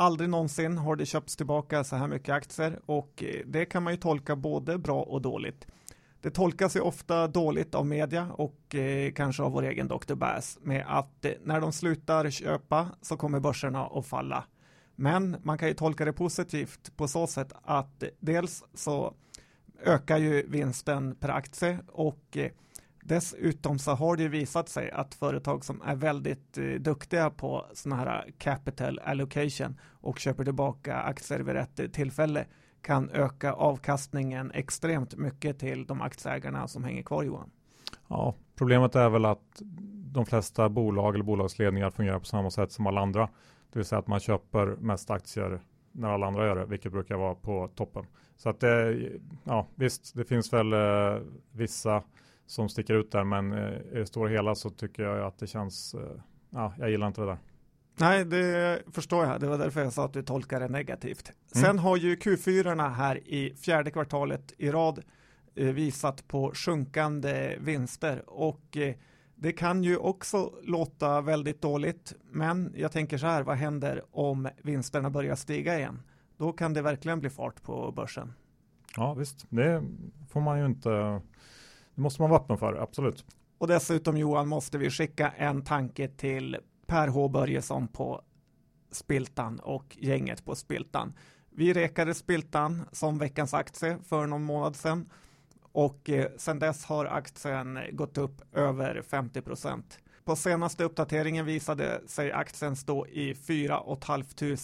Aldrig 0.00 0.30
någonsin 0.30 0.78
har 0.78 0.96
det 0.96 1.06
köpts 1.06 1.36
tillbaka 1.36 1.84
så 1.84 1.96
här 1.96 2.08
mycket 2.08 2.34
aktier 2.34 2.80
och 2.86 3.22
eh, 3.22 3.46
det 3.46 3.64
kan 3.64 3.82
man 3.82 3.92
ju 3.92 3.96
tolka 3.96 4.36
både 4.36 4.78
bra 4.78 5.02
och 5.02 5.22
dåligt. 5.22 5.66
Det 6.20 6.30
tolkas 6.30 6.76
ju 6.76 6.80
ofta 6.80 7.28
dåligt 7.28 7.74
av 7.74 7.86
media 7.86 8.32
och 8.32 8.74
eh, 8.74 9.12
kanske 9.12 9.42
av 9.42 9.52
vår 9.52 9.62
egen 9.62 9.88
Dr. 9.88 10.14
Bass 10.14 10.58
med 10.62 10.84
att 10.88 11.24
eh, 11.24 11.32
när 11.44 11.60
de 11.60 11.72
slutar 11.72 12.30
köpa 12.30 12.88
så 13.02 13.16
kommer 13.16 13.40
börserna 13.40 13.86
att 13.86 14.06
falla. 14.06 14.44
Men 14.96 15.36
man 15.42 15.58
kan 15.58 15.68
ju 15.68 15.74
tolka 15.74 16.04
det 16.04 16.12
positivt 16.12 16.96
på 16.96 17.08
så 17.08 17.26
sätt 17.26 17.52
att 17.62 18.02
eh, 18.02 18.08
dels 18.20 18.64
så 18.74 19.14
ökar 19.84 20.18
ju 20.18 20.46
vinsten 20.48 21.14
per 21.14 21.28
aktie 21.28 21.78
och 21.92 22.36
eh, 22.36 22.50
Dessutom 23.08 23.78
så 23.78 23.90
har 23.90 24.16
det 24.16 24.28
visat 24.28 24.68
sig 24.68 24.90
att 24.90 25.14
företag 25.14 25.64
som 25.64 25.82
är 25.84 25.94
väldigt 25.94 26.58
eh, 26.58 26.64
duktiga 26.64 27.30
på 27.30 27.66
sådana 27.72 28.02
här 28.02 28.30
capital 28.38 28.98
allocation 28.98 29.80
och 29.90 30.18
köper 30.18 30.44
tillbaka 30.44 30.96
aktier 30.96 31.40
vid 31.40 31.54
rätt 31.54 31.92
tillfälle 31.92 32.46
kan 32.82 33.10
öka 33.10 33.52
avkastningen 33.52 34.50
extremt 34.54 35.16
mycket 35.16 35.58
till 35.58 35.86
de 35.86 36.00
aktieägarna 36.00 36.68
som 36.68 36.84
hänger 36.84 37.02
kvar 37.02 37.22
Johan. 37.22 37.50
Ja, 38.08 38.34
problemet 38.54 38.96
är 38.96 39.08
väl 39.08 39.24
att 39.24 39.62
de 40.12 40.26
flesta 40.26 40.68
bolag 40.68 41.14
eller 41.14 41.24
bolagsledningar 41.24 41.90
fungerar 41.90 42.18
på 42.18 42.24
samma 42.24 42.50
sätt 42.50 42.72
som 42.72 42.86
alla 42.86 43.00
andra. 43.00 43.28
Det 43.72 43.78
vill 43.78 43.84
säga 43.84 43.98
att 43.98 44.06
man 44.06 44.20
köper 44.20 44.66
mest 44.66 45.10
aktier 45.10 45.60
när 45.92 46.08
alla 46.08 46.26
andra 46.26 46.46
gör 46.46 46.56
det, 46.56 46.66
vilket 46.66 46.92
brukar 46.92 47.16
vara 47.16 47.34
på 47.34 47.68
toppen. 47.74 48.06
Så 48.36 48.48
att 48.48 48.60
det, 48.60 49.08
ja 49.44 49.66
visst, 49.74 50.14
det 50.14 50.24
finns 50.24 50.52
väl 50.52 50.72
eh, 50.72 51.22
vissa 51.52 52.02
som 52.48 52.68
sticker 52.68 52.94
ut 52.94 53.12
där. 53.12 53.24
Men 53.24 53.52
eh, 53.52 53.78
i 53.92 53.98
det 53.98 54.06
stora 54.06 54.28
hela 54.28 54.54
så 54.54 54.70
tycker 54.70 55.02
jag 55.02 55.26
att 55.26 55.38
det 55.38 55.46
känns, 55.46 55.94
eh, 55.94 56.00
ja, 56.50 56.74
jag 56.78 56.90
gillar 56.90 57.06
inte 57.06 57.20
det 57.20 57.26
där. 57.26 57.38
Nej, 58.00 58.24
det 58.24 58.82
förstår 58.92 59.26
jag. 59.26 59.40
Det 59.40 59.46
var 59.46 59.58
därför 59.58 59.80
jag 59.80 59.92
sa 59.92 60.04
att 60.04 60.12
du 60.12 60.22
tolkar 60.22 60.60
det 60.60 60.68
negativt. 60.68 61.32
Mm. 61.54 61.66
Sen 61.66 61.78
har 61.78 61.96
ju 61.96 62.16
Q4 62.16 62.90
här 62.90 63.28
i 63.28 63.54
fjärde 63.54 63.90
kvartalet 63.90 64.52
i 64.58 64.70
rad 64.70 65.04
eh, 65.54 65.66
visat 65.66 66.28
på 66.28 66.52
sjunkande 66.54 67.56
vinster 67.60 68.22
och 68.26 68.76
det 69.34 69.52
kan 69.52 69.84
ju 69.84 69.96
också 69.96 70.52
låta 70.62 71.20
väldigt 71.20 71.62
dåligt. 71.62 72.14
Men 72.30 72.72
jag 72.76 72.92
tänker 72.92 73.18
så 73.18 73.26
här, 73.26 73.42
vad 73.42 73.56
händer 73.56 74.02
om 74.10 74.48
vinsterna 74.62 75.10
börjar 75.10 75.36
stiga 75.36 75.78
igen? 75.78 76.02
då 76.38 76.52
kan 76.52 76.74
det 76.74 76.82
verkligen 76.82 77.20
bli 77.20 77.30
fart 77.30 77.62
på 77.62 77.92
börsen. 77.92 78.32
Ja 78.96 79.14
visst, 79.14 79.46
det 79.48 79.82
får 80.28 80.40
man 80.40 80.58
ju 80.58 80.66
inte, 80.66 81.20
det 81.98 82.02
måste 82.02 82.22
man 82.22 82.30
vara 82.30 82.40
öppen 82.40 82.58
för, 82.58 82.74
absolut. 82.74 83.24
Och 83.58 83.66
dessutom 83.68 84.16
Johan 84.16 84.48
måste 84.48 84.78
vi 84.78 84.90
skicka 84.90 85.30
en 85.30 85.62
tanke 85.62 86.08
till 86.08 86.56
Per 86.86 87.08
H 87.08 87.28
Börjesson 87.28 87.88
på 87.88 88.22
Spiltan 88.90 89.60
och 89.60 89.96
gänget 90.00 90.44
på 90.44 90.54
Spiltan. 90.54 91.12
Vi 91.50 91.72
rekade 91.72 92.14
Spiltan 92.14 92.84
som 92.92 93.18
veckans 93.18 93.54
aktie 93.54 93.98
för 94.08 94.26
någon 94.26 94.42
månad 94.42 94.76
sedan 94.76 95.10
och 95.62 96.10
eh, 96.10 96.30
sedan 96.36 96.58
dess 96.58 96.84
har 96.84 97.04
aktien 97.04 97.78
gått 97.92 98.18
upp 98.18 98.56
över 98.56 99.02
50 99.02 99.42
procent. 99.42 99.98
På 100.24 100.36
senaste 100.36 100.84
uppdateringen 100.84 101.46
visade 101.46 102.00
sig 102.06 102.32
aktien 102.32 102.76
stå 102.76 103.06
i 103.06 103.34
4 103.34 103.80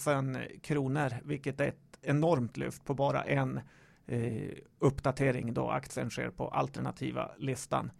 500 0.03 0.41
kronor, 0.61 1.13
vilket 1.23 1.59
är 1.61 1.67
ett 1.67 1.99
enormt 2.01 2.57
lyft 2.57 2.85
på 2.85 2.93
bara 2.93 3.23
en 3.23 3.59
eh, 4.07 4.51
uppdatering 4.79 5.53
då 5.53 5.69
aktien 5.69 6.09
sker 6.09 6.29
på 6.29 6.47
alternativa 6.47 7.31
listan. 7.37 7.91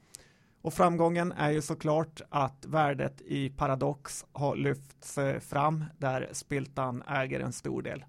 Och 0.61 0.73
framgången 0.73 1.31
är 1.31 1.51
ju 1.51 1.61
såklart 1.61 2.21
att 2.29 2.65
värdet 2.65 3.21
i 3.21 3.49
Paradox 3.49 4.25
har 4.31 4.55
lyfts 4.55 5.17
eh, 5.17 5.39
fram 5.39 5.85
där 5.97 6.29
Spiltan 6.31 7.03
äger 7.07 7.39
en 7.39 7.53
stor 7.53 7.81
del. 7.81 8.05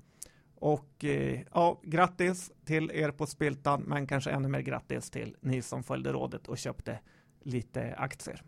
Och 0.54 1.04
eh, 1.04 1.40
ja, 1.54 1.80
grattis 1.82 2.52
till 2.64 2.90
er 2.90 3.10
på 3.10 3.26
Spiltan, 3.26 3.82
men 3.86 4.06
kanske 4.06 4.30
ännu 4.30 4.48
mer 4.48 4.60
grattis 4.60 5.10
till 5.10 5.36
ni 5.40 5.62
som 5.62 5.82
följde 5.82 6.12
rådet 6.12 6.48
och 6.48 6.58
köpte 6.58 6.98
lite 7.42 7.94
aktier. 7.94 8.42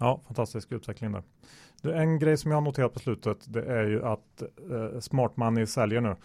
Ja, 0.00 0.20
fantastisk 0.26 0.72
utveckling 0.72 1.12
där. 1.12 1.22
Du, 1.82 1.92
en 1.92 2.18
grej 2.18 2.36
som 2.36 2.50
jag 2.50 2.56
har 2.56 2.62
noterat 2.62 2.92
på 2.92 2.98
slutet, 2.98 3.52
det 3.52 3.62
är 3.62 3.84
ju 3.84 4.04
att 4.04 4.42
eh, 4.42 5.00
Smart 5.00 5.36
Money 5.36 5.66
säljer 5.66 6.00
nu. 6.00 6.16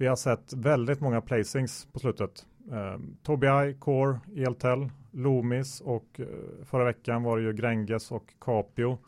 Vi 0.00 0.06
har 0.06 0.16
sett 0.16 0.52
väldigt 0.52 1.00
många 1.00 1.20
placings 1.20 1.88
på 1.92 1.98
slutet. 1.98 2.46
Eh, 2.72 2.98
Tobii, 3.22 3.76
Core, 3.78 4.20
Eltel, 4.36 4.90
Loomis 5.10 5.80
och 5.80 6.20
eh, 6.20 6.26
förra 6.64 6.84
veckan 6.84 7.22
var 7.22 7.36
det 7.36 7.42
ju 7.42 7.52
Gränges 7.52 8.12
och 8.12 8.34
Capio 8.40 8.98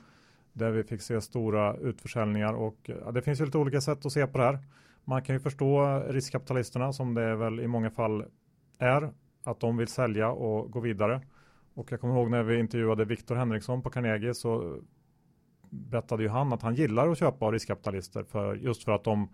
där 0.52 0.70
vi 0.70 0.84
fick 0.84 1.02
se 1.02 1.20
stora 1.20 1.76
utförsäljningar 1.76 2.54
och 2.54 2.90
eh, 2.90 2.96
ja, 3.04 3.10
det 3.12 3.22
finns 3.22 3.40
ju 3.40 3.44
lite 3.44 3.58
olika 3.58 3.80
sätt 3.80 4.06
att 4.06 4.12
se 4.12 4.26
på 4.26 4.38
det 4.38 4.44
här. 4.44 4.58
Man 5.04 5.22
kan 5.22 5.34
ju 5.34 5.40
förstå 5.40 6.02
riskkapitalisterna 6.08 6.92
som 6.92 7.14
det 7.14 7.36
väl 7.36 7.60
i 7.60 7.66
många 7.66 7.90
fall 7.90 8.24
är 8.78 9.12
att 9.44 9.60
de 9.60 9.76
vill 9.76 9.88
sälja 9.88 10.30
och 10.30 10.70
gå 10.70 10.80
vidare. 10.80 11.20
Och 11.74 11.92
jag 11.92 12.00
kommer 12.00 12.14
ihåg 12.14 12.30
när 12.30 12.42
vi 12.42 12.58
intervjuade 12.58 13.04
Viktor 13.04 13.34
Henriksson 13.34 13.82
på 13.82 13.90
Carnegie 13.90 14.34
så 14.34 14.80
berättade 15.70 16.22
ju 16.22 16.28
han 16.28 16.52
att 16.52 16.62
han 16.62 16.74
gillar 16.74 17.08
att 17.08 17.18
köpa 17.18 17.46
av 17.46 17.52
riskkapitalister 17.52 18.22
för 18.22 18.54
just 18.54 18.84
för 18.84 18.92
att 18.92 19.04
de 19.04 19.28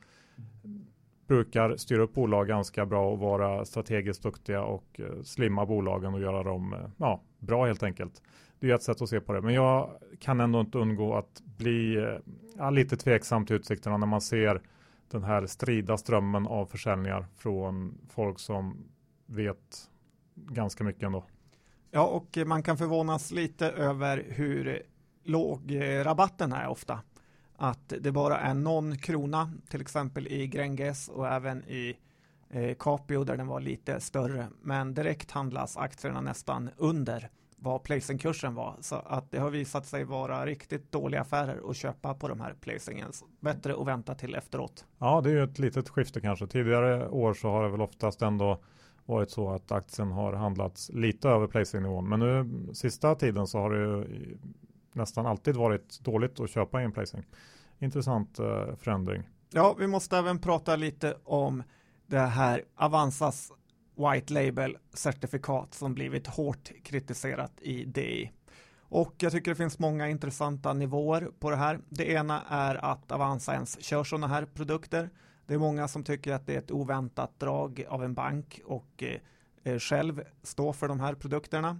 brukar 1.26 1.76
styra 1.76 2.02
upp 2.02 2.14
bolag 2.14 2.48
ganska 2.48 2.86
bra 2.86 3.10
och 3.10 3.18
vara 3.18 3.64
strategiskt 3.64 4.22
duktiga 4.22 4.62
och 4.62 5.00
eh, 5.00 5.22
slimma 5.22 5.66
bolagen 5.66 6.14
och 6.14 6.20
göra 6.20 6.42
dem 6.42 6.72
eh, 6.72 6.80
ja, 6.96 7.20
bra 7.38 7.66
helt 7.66 7.82
enkelt. 7.82 8.22
Det 8.60 8.70
är 8.70 8.74
ett 8.74 8.82
sätt 8.82 9.02
att 9.02 9.08
se 9.08 9.20
på 9.20 9.32
det, 9.32 9.40
men 9.40 9.54
jag 9.54 9.90
kan 10.20 10.40
ändå 10.40 10.60
inte 10.60 10.78
undgå 10.78 11.14
att 11.14 11.42
bli 11.44 11.96
eh, 11.96 12.18
ja, 12.56 12.70
lite 12.70 12.96
tveksam 12.96 13.46
till 13.46 13.56
utsikterna 13.56 13.96
när 13.96 14.06
man 14.06 14.20
ser 14.20 14.62
den 15.10 15.24
här 15.24 15.46
strida 15.46 15.96
strömmen 15.96 16.46
av 16.46 16.66
försäljningar 16.66 17.26
från 17.36 17.98
folk 18.08 18.38
som 18.38 18.76
vet 19.26 19.88
ganska 20.34 20.84
mycket 20.84 21.02
ändå. 21.02 21.24
Ja, 21.90 22.06
och 22.06 22.38
man 22.46 22.62
kan 22.62 22.76
förvånas 22.76 23.30
lite 23.30 23.70
över 23.70 24.24
hur 24.28 24.82
låg 25.24 25.78
rabatten 26.04 26.52
är 26.52 26.68
ofta 26.68 27.00
att 27.56 27.92
det 28.00 28.12
bara 28.12 28.38
är 28.38 28.54
någon 28.54 28.98
krona, 28.98 29.52
till 29.68 29.80
exempel 29.80 30.26
i 30.26 30.46
Gränges 30.46 31.08
och 31.08 31.28
även 31.28 31.64
i 31.64 31.96
eh, 32.50 32.74
Capio 32.78 33.24
där 33.24 33.36
den 33.36 33.46
var 33.46 33.60
lite 33.60 34.00
större. 34.00 34.48
Men 34.62 34.94
direkt 34.94 35.30
handlas 35.30 35.76
aktierna 35.76 36.20
nästan 36.20 36.70
under 36.76 37.30
vad 37.56 37.82
placingkursen 37.82 38.54
var. 38.54 38.76
Så 38.80 38.96
att 38.96 39.30
det 39.30 39.38
har 39.38 39.50
visat 39.50 39.86
sig 39.86 40.04
vara 40.04 40.46
riktigt 40.46 40.92
dåliga 40.92 41.20
affärer 41.20 41.70
att 41.70 41.76
köpa 41.76 42.14
på 42.14 42.28
de 42.28 42.40
här 42.40 42.54
placingen. 42.60 43.10
Bättre 43.40 43.74
att 43.74 43.86
vänta 43.86 44.14
till 44.14 44.34
efteråt. 44.34 44.84
Ja, 44.98 45.20
det 45.20 45.30
är 45.30 45.34
ju 45.34 45.44
ett 45.44 45.58
litet 45.58 45.88
skifte 45.88 46.20
kanske. 46.20 46.46
Tidigare 46.46 47.08
år 47.08 47.34
så 47.34 47.48
har 47.50 47.64
det 47.64 47.70
väl 47.70 47.80
oftast 47.80 48.22
ändå 48.22 48.60
varit 49.06 49.30
så 49.30 49.50
att 49.50 49.72
aktien 49.72 50.12
har 50.12 50.32
handlats 50.32 50.90
lite 50.94 51.28
över 51.28 51.46
placingnivån. 51.46 52.08
Men 52.08 52.20
nu 52.20 52.50
sista 52.74 53.14
tiden 53.14 53.46
så 53.46 53.58
har 53.58 53.70
det 53.70 53.78
ju 53.78 54.04
nästan 54.96 55.26
alltid 55.26 55.56
varit 55.56 56.00
dåligt 56.00 56.40
att 56.40 56.50
köpa 56.50 56.80
i 56.80 56.84
en 56.84 56.92
placing. 56.92 57.26
Intressant 57.78 58.38
eh, 58.38 58.76
förändring. 58.76 59.22
Ja, 59.50 59.76
vi 59.78 59.86
måste 59.86 60.18
även 60.18 60.38
prata 60.38 60.76
lite 60.76 61.16
om 61.24 61.62
det 62.06 62.18
här 62.18 62.64
Avanzas 62.76 63.52
White 63.96 64.32
Label 64.32 64.76
certifikat 64.92 65.74
som 65.74 65.94
blivit 65.94 66.26
hårt 66.26 66.70
kritiserat 66.82 67.52
i 67.60 67.84
DI. 67.84 68.32
Och 68.88 69.14
jag 69.18 69.32
tycker 69.32 69.50
det 69.50 69.54
finns 69.54 69.78
många 69.78 70.08
intressanta 70.08 70.72
nivåer 70.72 71.28
på 71.38 71.50
det 71.50 71.56
här. 71.56 71.80
Det 71.88 72.10
ena 72.10 72.42
är 72.48 72.74
att 72.74 73.12
Avanza 73.12 73.54
ens 73.54 73.84
kör 73.84 74.04
sådana 74.04 74.26
här 74.26 74.44
produkter. 74.44 75.10
Det 75.46 75.54
är 75.54 75.58
många 75.58 75.88
som 75.88 76.04
tycker 76.04 76.32
att 76.32 76.46
det 76.46 76.54
är 76.54 76.58
ett 76.58 76.70
oväntat 76.70 77.40
drag 77.40 77.84
av 77.88 78.04
en 78.04 78.14
bank 78.14 78.60
och 78.64 79.02
eh, 79.02 79.20
eh 79.62 79.78
själv 79.78 80.22
stå 80.42 80.72
för 80.72 80.88
de 80.88 81.00
här 81.00 81.14
produkterna. 81.14 81.78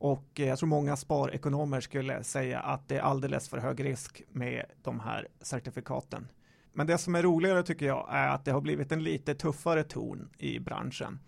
Och 0.00 0.40
eh, 0.40 0.46
jag 0.46 0.58
tror 0.58 0.68
många 0.68 0.96
sparekonomer 0.96 1.80
skulle 1.80 2.24
säga 2.24 2.60
att 2.60 2.88
det 2.88 2.96
är 2.96 3.00
alldeles 3.00 3.48
för 3.48 3.58
hög 3.58 3.84
risk 3.84 4.22
med 4.28 4.64
de 4.82 5.00
här 5.00 5.28
certifikaten. 5.40 6.28
Men 6.72 6.86
det 6.86 6.98
som 6.98 7.14
är 7.14 7.22
roligare 7.22 7.62
tycker 7.62 7.86
jag 7.86 8.06
är 8.10 8.28
att 8.28 8.44
det 8.44 8.50
har 8.50 8.60
blivit 8.60 8.92
en 8.92 9.02
lite 9.02 9.34
tuffare 9.34 9.84
ton 9.84 10.28
i 10.38 10.58
branschen. 10.58 11.18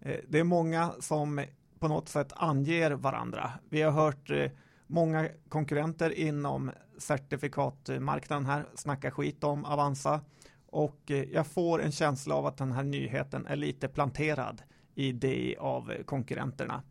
Eh, 0.00 0.16
det 0.28 0.38
är 0.38 0.44
många 0.44 0.92
som 1.00 1.44
på 1.78 1.88
något 1.88 2.08
sätt 2.08 2.32
anger 2.36 2.90
varandra. 2.90 3.50
Vi 3.68 3.82
har 3.82 3.92
hört 3.92 4.30
eh, 4.30 4.50
många 4.86 5.28
konkurrenter 5.48 6.18
inom 6.18 6.70
certifikatmarknaden 6.98 8.46
här 8.46 8.66
snacka 8.74 9.10
skit 9.10 9.44
om 9.44 9.64
Avanza 9.64 10.20
och 10.66 11.10
jag 11.32 11.46
får 11.46 11.82
en 11.82 11.92
känsla 11.92 12.34
av 12.34 12.46
att 12.46 12.56
den 12.56 12.72
här 12.72 12.84
nyheten 12.84 13.46
är 13.46 13.56
lite 13.56 13.88
planterad 13.88 14.62
i 14.94 15.12
det 15.12 15.56
av 15.58 15.92
konkurrenterna. 16.04 16.82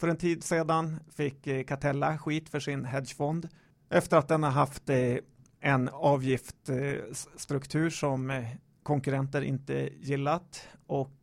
För 0.00 0.08
en 0.08 0.16
tid 0.16 0.44
sedan 0.44 1.00
fick 1.16 1.46
eh, 1.46 1.64
Catella 1.64 2.18
skit 2.18 2.48
för 2.48 2.60
sin 2.60 2.84
hedgefond 2.84 3.48
efter 3.90 4.16
att 4.16 4.28
den 4.28 4.42
har 4.42 4.50
haft 4.50 4.90
eh, 4.90 5.16
en 5.60 5.88
avgiftsstruktur 5.88 7.84
eh, 7.84 7.90
som 7.90 8.44
konkurrenter 8.82 9.42
inte 9.42 9.90
gillat. 10.00 10.68
Och 10.86 11.16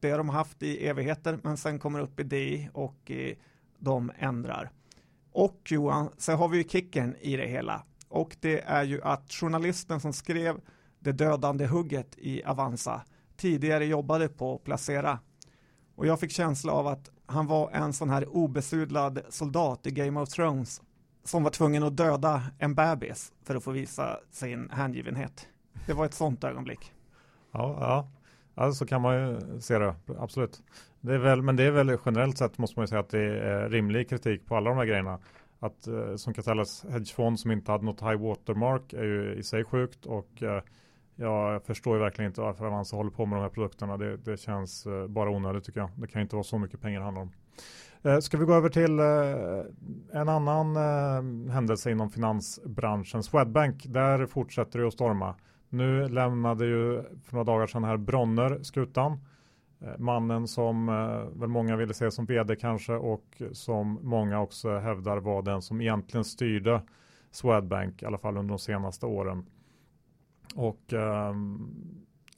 det 0.00 0.10
har 0.10 0.18
de 0.18 0.28
haft 0.28 0.62
i 0.62 0.86
evigheter 0.86 1.38
men 1.42 1.56
sen 1.56 1.78
kommer 1.78 2.00
upp 2.00 2.20
i 2.20 2.22
DI 2.22 2.68
och 2.72 3.10
de 3.78 4.12
ändrar. 4.18 4.70
Och 5.32 5.60
Johan, 5.68 6.08
så 6.18 6.32
har 6.32 6.48
vi 6.48 6.58
ju 6.58 6.64
kicken 6.64 7.16
i 7.20 7.36
det 7.36 7.46
hela. 7.46 7.82
Och 8.08 8.36
det 8.40 8.60
är 8.60 8.82
ju 8.82 9.02
att 9.02 9.32
journalisten 9.32 10.00
som 10.00 10.12
skrev 10.12 10.60
det 10.98 11.12
dödande 11.12 11.66
hugget 11.66 12.18
i 12.18 12.44
Avanza 12.44 13.02
tidigare 13.36 13.86
jobbade 13.86 14.28
på 14.28 14.58
Placera. 14.58 15.18
Och 15.94 16.06
jag 16.06 16.20
fick 16.20 16.30
känsla 16.30 16.72
av 16.72 16.86
att 16.86 17.10
han 17.32 17.46
var 17.46 17.70
en 17.70 17.92
sån 17.92 18.10
här 18.10 18.36
obesudlad 18.36 19.20
soldat 19.28 19.86
i 19.86 19.90
Game 19.90 20.20
of 20.20 20.28
Thrones 20.28 20.82
som 21.24 21.42
var 21.42 21.50
tvungen 21.50 21.82
att 21.82 21.96
döda 21.96 22.42
en 22.58 22.74
bebis 22.74 23.32
för 23.44 23.54
att 23.54 23.64
få 23.64 23.70
visa 23.70 24.18
sin 24.30 24.70
hängivenhet. 24.70 25.48
Det 25.86 25.92
var 25.92 26.04
ett 26.04 26.14
sånt 26.14 26.44
ögonblick. 26.44 26.92
Ja, 27.52 27.76
ja. 27.80 28.08
ja 28.54 28.72
så 28.72 28.86
kan 28.86 29.02
man 29.02 29.14
ju 29.14 29.60
se 29.60 29.78
det, 29.78 29.94
absolut. 30.18 30.62
Det 31.00 31.14
är 31.14 31.18
väl, 31.18 31.42
men 31.42 31.56
det 31.56 31.62
är 31.62 31.70
väl 31.70 31.98
generellt 32.04 32.38
sett 32.38 32.58
måste 32.58 32.78
man 32.78 32.82
ju 32.82 32.88
säga 32.88 33.00
att 33.00 33.10
det 33.10 33.40
är 33.40 33.68
rimlig 33.68 34.08
kritik 34.08 34.46
på 34.46 34.56
alla 34.56 34.70
de 34.70 34.78
här 34.78 34.86
grejerna. 34.86 35.18
Att 35.60 35.86
eh, 35.86 36.16
som 36.16 36.34
kan 36.34 36.44
kallas 36.44 36.84
hedgefond 36.90 37.40
som 37.40 37.50
inte 37.50 37.72
hade 37.72 37.84
något 37.84 38.00
high 38.00 38.16
watermark 38.16 38.92
är 38.92 39.04
ju 39.04 39.34
i 39.34 39.42
sig 39.42 39.64
sjukt 39.64 40.06
och 40.06 40.42
eh, 40.42 40.62
jag 41.22 41.62
förstår 41.62 41.96
ju 41.96 42.02
verkligen 42.02 42.30
inte 42.30 42.40
varför 42.40 42.66
Avanza 42.66 42.96
håller 42.96 43.10
på 43.10 43.26
med 43.26 43.38
de 43.38 43.42
här 43.42 43.48
produkterna. 43.48 43.96
Det, 43.96 44.16
det 44.16 44.36
känns 44.36 44.86
eh, 44.86 45.06
bara 45.06 45.30
onödigt 45.30 45.64
tycker 45.64 45.80
jag. 45.80 45.90
Det 45.96 46.06
kan 46.06 46.22
inte 46.22 46.36
vara 46.36 46.44
så 46.44 46.58
mycket 46.58 46.80
pengar 46.80 46.98
det 46.98 47.04
handlar 47.04 47.22
om. 47.22 47.32
Eh, 48.04 48.18
ska 48.18 48.36
vi 48.36 48.44
gå 48.44 48.54
över 48.54 48.68
till 48.68 48.98
eh, 48.98 50.20
en 50.20 50.28
annan 50.28 50.76
eh, 50.76 51.52
händelse 51.52 51.90
inom 51.90 52.10
finansbranschen. 52.10 53.22
Swedbank, 53.22 53.84
där 53.86 54.26
fortsätter 54.26 54.78
det 54.78 54.86
att 54.86 54.92
storma. 54.92 55.34
Nu 55.68 56.08
lämnade 56.08 56.66
ju 56.66 57.02
för 57.24 57.32
några 57.32 57.44
dagar 57.44 57.66
sedan 57.66 57.84
här 57.84 57.96
Bronner 57.96 58.62
skutan. 58.62 59.12
Eh, 59.80 59.98
mannen 59.98 60.48
som 60.48 60.86
väl 61.34 61.48
många 61.48 61.76
ville 61.76 61.94
se 61.94 62.10
som 62.10 62.26
vd 62.26 62.56
kanske 62.56 62.92
och 62.92 63.42
som 63.52 63.98
många 64.02 64.40
också 64.40 64.78
hävdar 64.78 65.16
var 65.16 65.42
den 65.42 65.62
som 65.62 65.80
egentligen 65.80 66.24
styrde 66.24 66.82
Swedbank 67.30 68.02
i 68.02 68.06
alla 68.06 68.18
fall 68.18 68.36
under 68.36 68.52
de 68.52 68.58
senaste 68.58 69.06
åren. 69.06 69.46
Och 70.54 70.92
um, 70.92 71.70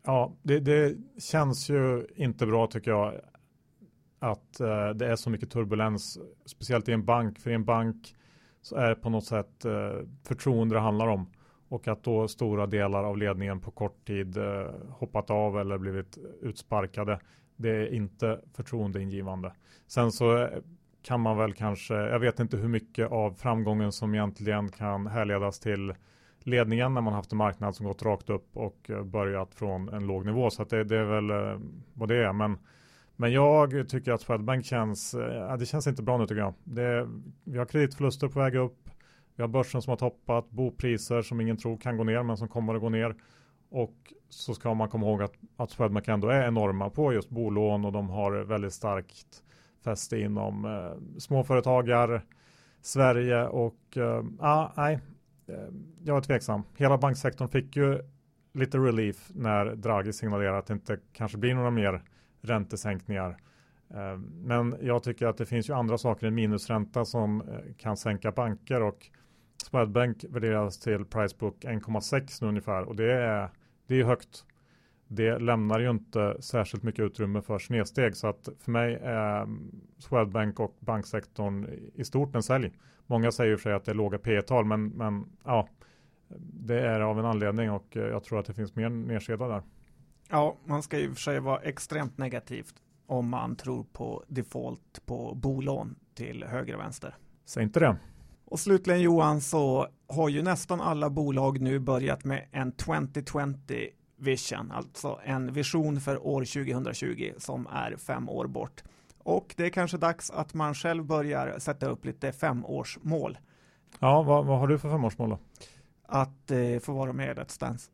ja, 0.03 0.33
det, 0.43 0.61
det, 0.61 0.97
känns 1.19 1.71
ju 1.71 2.07
inte 2.17 2.47
bra 2.47 2.67
tycker 2.67 2.91
jag 2.91 3.15
att 4.19 4.61
uh, 4.61 4.91
det 4.91 5.07
är 5.07 5.17
så 5.17 5.31
mycket 5.31 5.51
turbulens, 5.51 6.19
speciellt 6.45 6.89
i 6.89 6.93
en 6.93 7.05
bank. 7.05 7.39
För 7.39 7.51
i 7.51 7.55
en 7.55 7.65
bank 7.65 8.17
så 8.63 8.77
är 8.77 8.89
det 8.89 8.95
på 8.95 9.11
något 9.11 9.25
sätt 9.25 9.65
uh, 9.67 10.07
förtroende 10.23 10.75
det 10.75 10.81
handlar 10.81 11.07
om. 11.07 11.27
och 11.69 11.89
att 11.89 12.03
då 12.03 12.29
stora 12.29 12.67
delar 12.67 13.05
av 13.05 13.19
ledningen 13.19 13.61
på 13.61 13.71
kort 13.71 14.07
tid 14.07 14.37
eh, 14.37 14.67
hoppat 14.91 15.31
av 15.31 15.59
eller 15.59 15.79
blivit 15.79 16.19
utsparkade. 16.43 17.21
Det 17.57 17.71
är 17.71 17.95
inte 17.95 18.41
förtroendeingivande. 18.53 19.53
Sen 19.87 20.13
så 20.13 20.49
kan 21.03 21.21
man 21.21 21.37
väl 21.37 21.55
kanske, 21.55 21.95
jag 21.95 22.19
vet 22.19 22.41
inte 22.41 22.57
hur 22.57 22.69
mycket 22.69 23.11
av 23.11 23.35
framgången 23.35 23.93
som 23.93 24.15
egentligen 24.15 24.69
kan 24.69 25.07
härledas 25.07 25.61
till 25.61 25.95
ledningen 26.45 26.95
när 26.95 27.01
man 27.01 27.13
haft 27.13 27.33
en 27.33 27.39
marknad 27.39 27.77
som 27.77 27.87
gått 27.87 28.03
rakt 28.03 28.31
upp 28.31 28.57
och 28.57 28.91
eh, 28.91 29.03
börjat 29.03 29.55
från 29.55 29.89
en 29.89 30.07
låg 30.07 30.27
nivå. 30.27 30.51
Så 30.51 30.65
det, 30.65 30.85
det, 30.85 30.97
är 30.97 31.05
väl 31.05 31.31
eh, 31.31 31.61
vad 31.95 32.09
det 32.09 32.17
är. 32.17 32.33
Men, 32.33 32.59
men 33.17 33.33
jag 33.33 33.89
tycker 33.89 34.13
att 34.13 34.21
Swedbank 34.21 34.65
känns, 34.65 35.15
eh, 35.15 35.57
det 35.57 35.67
känns 35.67 35.87
inte 35.87 36.03
bra 36.03 36.19
nu 36.19 36.27
tycker 36.27 36.41
jag. 36.41 36.55
Det, 36.65 37.09
vi 37.45 37.59
har 37.59 37.67
kreditförluster 37.67 38.29
på 38.29 38.39
väg 38.39 38.55
upp. 38.55 38.89
Vi 39.37 39.43
har 39.43 39.49
börsen 39.49 39.83
som 39.83 39.91
har 39.91 39.97
toppat, 39.97 40.51
bopriser 40.51 41.23
som 41.23 41.41
ingen 41.41 41.57
tror 41.57 41.77
kan 41.77 41.97
gå 41.97 42.05
ner 42.05 42.23
men 42.23 42.37
som 42.37 42.49
kommer 42.49 42.75
att 42.75 42.81
gå 42.81 42.89
ner. 42.89 43.15
Och 43.71 44.13
så 44.29 44.55
ska 44.55 44.75
man 44.75 44.89
komma 44.89 45.07
ihåg 45.07 45.23
att, 45.23 45.33
att 45.57 45.71
Swedbank 45.71 46.09
ändå 46.09 46.29
är 46.29 46.47
enorma 46.49 46.91
på 46.91 47.13
just 47.13 47.31
bolån 47.31 47.85
och 47.85 47.93
de 47.93 48.11
har 48.11 48.33
väldigt 48.33 48.73
starkt 48.73 49.43
fäste 49.85 50.19
inom 50.19 50.65
eh, 50.65 51.19
småföretagar, 51.19 52.25
Sverige 52.83 53.47
och 53.47 53.97
eh, 53.97 54.25
ah, 54.41 54.69
nej, 54.77 54.99
Ehm, 55.49 55.87
jag 56.05 56.17
är 56.17 56.21
tveksam. 56.21 56.63
Hela 56.77 56.99
banksektorn 56.99 57.49
fick 57.49 57.77
ju 57.77 58.01
lite 58.55 58.79
relief 58.79 59.31
när 59.35 59.75
Draghi 59.75 60.13
signalerade 60.13 60.59
att 60.59 60.67
det 60.67 60.75
inte 60.75 60.99
kanske 61.13 61.39
blir 61.39 61.55
några 61.55 61.71
mer 61.71 62.03
räntesänkningar. 62.41 63.37
Ehm, 63.95 64.23
men 64.23 64.77
jag 64.81 65.03
tycker 65.03 65.27
att 65.27 65.37
det 65.37 65.47
finns 65.47 65.69
ju 65.69 65.75
andra 65.75 65.99
saker 65.99 66.27
än 66.27 66.35
minusränta 66.35 67.05
som 67.05 67.41
eh, 67.41 67.75
kan 67.79 67.97
sänka 67.97 68.33
banker 68.33 68.83
och 68.83 69.11
Swedbank 69.57 70.25
värderas 70.29 70.79
till 70.79 71.05
Pricebook 71.05 71.65
1,6 71.65 72.39
nu 72.43 72.49
ungefär 72.49 72.83
och 72.83 72.97
det 72.97 73.13
är, 73.13 73.49
det 73.87 74.01
är 74.01 74.05
högt. 74.05 74.45
Det 75.09 75.39
lämnar 75.39 75.81
ju 75.81 75.91
inte 75.91 76.37
särskilt 76.43 76.83
mycket 76.83 77.05
utrymme 77.05 77.43
för 77.43 77.59
snedsteg 77.59 78.17
så 78.17 78.27
att 78.27 78.49
för 78.59 78.71
mig 78.71 78.95
är 79.03 79.49
Swedbank 79.99 80.61
och 80.61 80.77
banksektorn 80.81 81.67
i 81.95 82.05
stort 82.05 82.35
en 82.35 82.43
sälj. 82.43 82.73
Många 83.07 83.33
säger 83.33 83.51
ju 83.51 83.57
för 83.57 83.63
sig 83.63 83.73
att 83.73 83.85
det 83.85 83.93
är 83.93 83.95
låga 83.95 84.19
P 84.19 84.43
tal 84.43 84.65
men, 84.65 84.89
men 84.89 85.27
ja, 85.45 85.69
det 86.39 86.81
är 86.81 87.01
av 87.01 87.19
en 87.19 87.25
anledning 87.25 87.71
och 87.71 87.87
jag 87.91 88.25
tror 88.25 88.39
att 88.39 88.47
det 88.47 88.55
finns 88.55 88.75
mer 88.75 88.89
nedkedja 88.89 89.49
där. 89.49 89.63
Ja, 90.31 90.57
man 90.65 90.83
ska 90.83 90.99
ju 90.99 91.09
för 91.09 91.21
sig 91.21 91.41
vara 91.41 91.61
extremt 91.61 92.19
negativt 92.19 92.75
om 93.07 93.29
man 93.29 93.57
tror 93.57 93.85
på 93.93 94.25
default 94.29 95.07
på 95.07 95.35
bolån 95.35 95.97
till 96.15 96.45
höger 96.45 96.75
och 96.75 96.81
vänster. 96.81 97.15
Säg 97.45 97.63
inte 97.63 97.81
det. 97.81 97.97
Och 98.45 98.61
slutligen 98.61 99.01
Johan 99.01 99.41
så 99.41 99.89
har 100.09 100.29
ju 100.29 100.43
nästan 100.43 100.81
alla 100.81 101.11
bolag 101.11 101.61
nu 101.61 101.79
börjat 101.79 102.25
med 102.25 102.49
en 102.53 102.73
2020 102.73 103.55
vision, 104.17 104.71
alltså 104.71 105.21
en 105.25 105.53
vision 105.53 106.01
för 106.01 106.27
år 106.27 106.41
2020 106.41 107.33
som 107.39 107.67
är 107.67 107.97
fem 107.97 108.29
år 108.29 108.47
bort. 108.47 108.83
Och 109.25 109.55
det 109.57 109.67
är 109.67 109.71
kanske 109.71 109.97
dags 109.97 110.31
att 110.31 110.55
man 110.55 110.75
själv 110.75 111.05
börjar 111.05 111.59
sätta 111.59 111.87
upp 111.87 112.05
lite 112.05 112.33
femårsmål. 112.33 113.39
Ja, 113.99 114.23
vad, 114.23 114.47
vad 114.47 114.59
har 114.59 114.67
du 114.67 114.79
för 114.79 114.91
femårsmål 114.91 115.31
då? 115.31 115.39
Att 116.07 116.51
eh, 116.51 116.79
få 116.83 116.93
vara 116.93 117.13
med 117.13 117.37
i 117.37 117.41
Let's 117.41 117.61
Dance. 117.61 117.91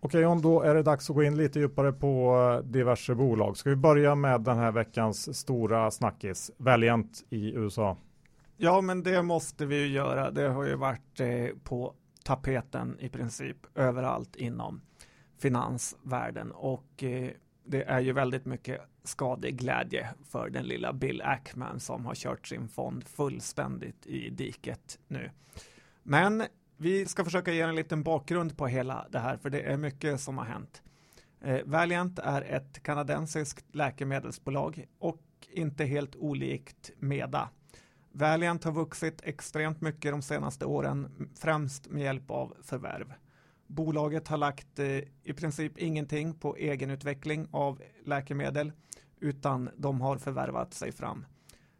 Okej 0.00 0.20
John, 0.20 0.42
då 0.42 0.62
är 0.62 0.74
det 0.74 0.82
dags 0.82 1.10
att 1.10 1.16
gå 1.16 1.22
in 1.22 1.36
lite 1.36 1.58
djupare 1.58 1.92
på 1.92 2.36
eh, 2.36 2.70
diverse 2.70 3.14
bolag. 3.14 3.56
Ska 3.56 3.70
vi 3.70 3.76
börja 3.76 4.14
med 4.14 4.40
den 4.40 4.58
här 4.58 4.72
veckans 4.72 5.38
stora 5.38 5.90
snackis, 5.90 6.50
Valiant 6.56 7.24
i 7.30 7.52
USA? 7.54 7.96
Ja, 8.56 8.80
men 8.80 9.02
det 9.02 9.22
måste 9.22 9.66
vi 9.66 9.76
ju 9.76 9.86
göra. 9.86 10.30
Det 10.30 10.48
har 10.48 10.64
ju 10.64 10.76
varit 10.76 11.20
eh, 11.20 11.28
på 11.64 11.94
tapeten 12.24 12.96
i 13.00 13.08
princip 13.08 13.56
överallt 13.74 14.36
inom 14.36 14.80
finansvärlden 15.40 16.52
och 16.52 17.02
eh, 17.02 17.30
det 17.64 17.82
är 17.82 18.00
ju 18.00 18.12
väldigt 18.12 18.44
mycket 18.44 18.80
skadeglädje 19.04 20.08
för 20.30 20.50
den 20.50 20.64
lilla 20.64 20.92
Bill 20.92 21.22
Ackman 21.22 21.80
som 21.80 22.06
har 22.06 22.14
kört 22.14 22.46
sin 22.46 22.68
fond 22.68 23.08
fullständigt 23.08 24.06
i 24.06 24.30
diket 24.30 24.98
nu. 25.08 25.30
Men 26.02 26.42
vi 26.76 27.06
ska 27.06 27.24
försöka 27.24 27.52
ge 27.52 27.60
en 27.60 27.74
liten 27.74 28.02
bakgrund 28.02 28.56
på 28.56 28.66
hela 28.66 29.06
det 29.10 29.18
här, 29.18 29.36
för 29.36 29.50
det 29.50 29.60
är 29.60 29.76
mycket 29.76 30.20
som 30.20 30.38
har 30.38 30.44
hänt. 30.44 30.82
Eh, 31.40 31.60
Valiant 31.64 32.18
är 32.18 32.42
ett 32.42 32.82
kanadensiskt 32.82 33.74
läkemedelsbolag 33.74 34.86
och 34.98 35.22
inte 35.52 35.84
helt 35.84 36.16
olikt 36.16 36.90
Meda. 36.98 37.48
Valiant 38.12 38.64
har 38.64 38.72
vuxit 38.72 39.20
extremt 39.24 39.80
mycket 39.80 40.12
de 40.12 40.22
senaste 40.22 40.64
åren, 40.64 41.28
främst 41.40 41.88
med 41.88 42.02
hjälp 42.02 42.30
av 42.30 42.56
förvärv. 42.62 43.12
Bolaget 43.70 44.28
har 44.28 44.36
lagt 44.36 44.78
eh, 44.78 45.00
i 45.22 45.32
princip 45.36 45.78
ingenting 45.78 46.34
på 46.34 46.56
egenutveckling 46.56 47.48
av 47.50 47.82
läkemedel, 48.04 48.72
utan 49.20 49.70
de 49.76 50.00
har 50.00 50.18
förvärvat 50.18 50.74
sig 50.74 50.92
fram. 50.92 51.26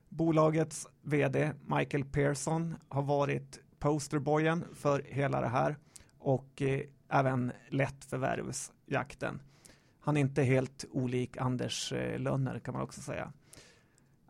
Bolagets 0.08 0.86
vd 1.02 1.52
Michael 1.66 2.04
Pearson 2.04 2.76
har 2.88 3.02
varit 3.02 3.60
posterboyen 3.78 4.64
för 4.74 5.02
hela 5.06 5.40
det 5.40 5.48
här 5.48 5.76
och 6.18 6.62
eh, 6.62 6.80
även 7.08 7.52
lett 7.68 8.04
förvärvsjakten. 8.04 9.42
Han 10.00 10.16
är 10.16 10.20
inte 10.20 10.42
helt 10.42 10.84
olik 10.90 11.36
Anders 11.36 11.92
eh, 11.92 12.18
Lönner 12.18 12.58
kan 12.58 12.74
man 12.74 12.82
också 12.82 13.00
säga. 13.00 13.32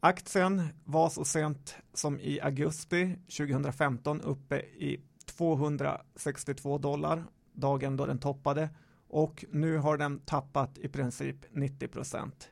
Aktien 0.01 0.62
var 0.85 1.11
så 1.11 1.25
sent 1.25 1.77
som 1.92 2.20
i 2.20 2.40
augusti 2.40 3.16
2015 3.38 4.20
uppe 4.20 4.59
i 4.61 5.01
262 5.27 6.79
dollar 6.79 7.25
dagen 7.61 7.96
då 7.96 8.07
den 8.07 8.18
toppade 8.18 8.70
och 9.09 9.44
nu 9.51 9.77
har 9.77 9.96
den 9.96 10.18
tappat 10.18 10.79
i 10.79 10.88
princip 10.88 11.37
90 11.51 11.88
procent. 11.88 12.51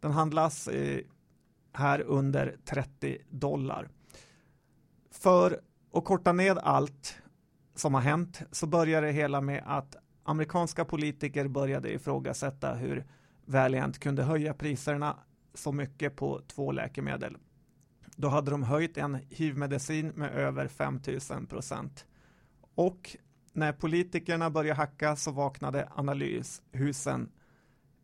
Den 0.00 0.12
handlas 0.12 0.68
eh, 0.68 1.00
här 1.72 2.00
under 2.00 2.56
30 2.64 3.18
dollar. 3.30 3.88
För 5.10 5.60
att 5.92 6.04
korta 6.04 6.32
ned 6.32 6.58
allt 6.58 7.18
som 7.74 7.94
har 7.94 8.00
hänt 8.00 8.42
så 8.52 8.66
började 8.66 9.06
det 9.06 9.12
hela 9.12 9.40
med 9.40 9.62
att 9.66 9.96
amerikanska 10.22 10.84
politiker 10.84 11.48
började 11.48 11.92
ifrågasätta 11.92 12.74
hur 12.74 13.06
Valiant 13.44 13.98
kunde 13.98 14.22
höja 14.22 14.54
priserna 14.54 15.16
så 15.54 15.72
mycket 15.72 16.16
på 16.16 16.40
två 16.46 16.72
läkemedel. 16.72 17.36
Då 18.16 18.28
hade 18.28 18.50
de 18.50 18.62
höjt 18.62 18.96
en 18.96 19.18
hivmedicin 19.30 20.08
med 20.08 20.32
över 20.32 20.68
5000 20.68 21.46
procent. 21.46 22.06
Och 22.74 23.16
när 23.56 23.72
politikerna 23.72 24.50
började 24.50 24.76
hacka 24.76 25.16
så 25.16 25.30
vaknade 25.30 25.88
analyshusen 25.94 27.30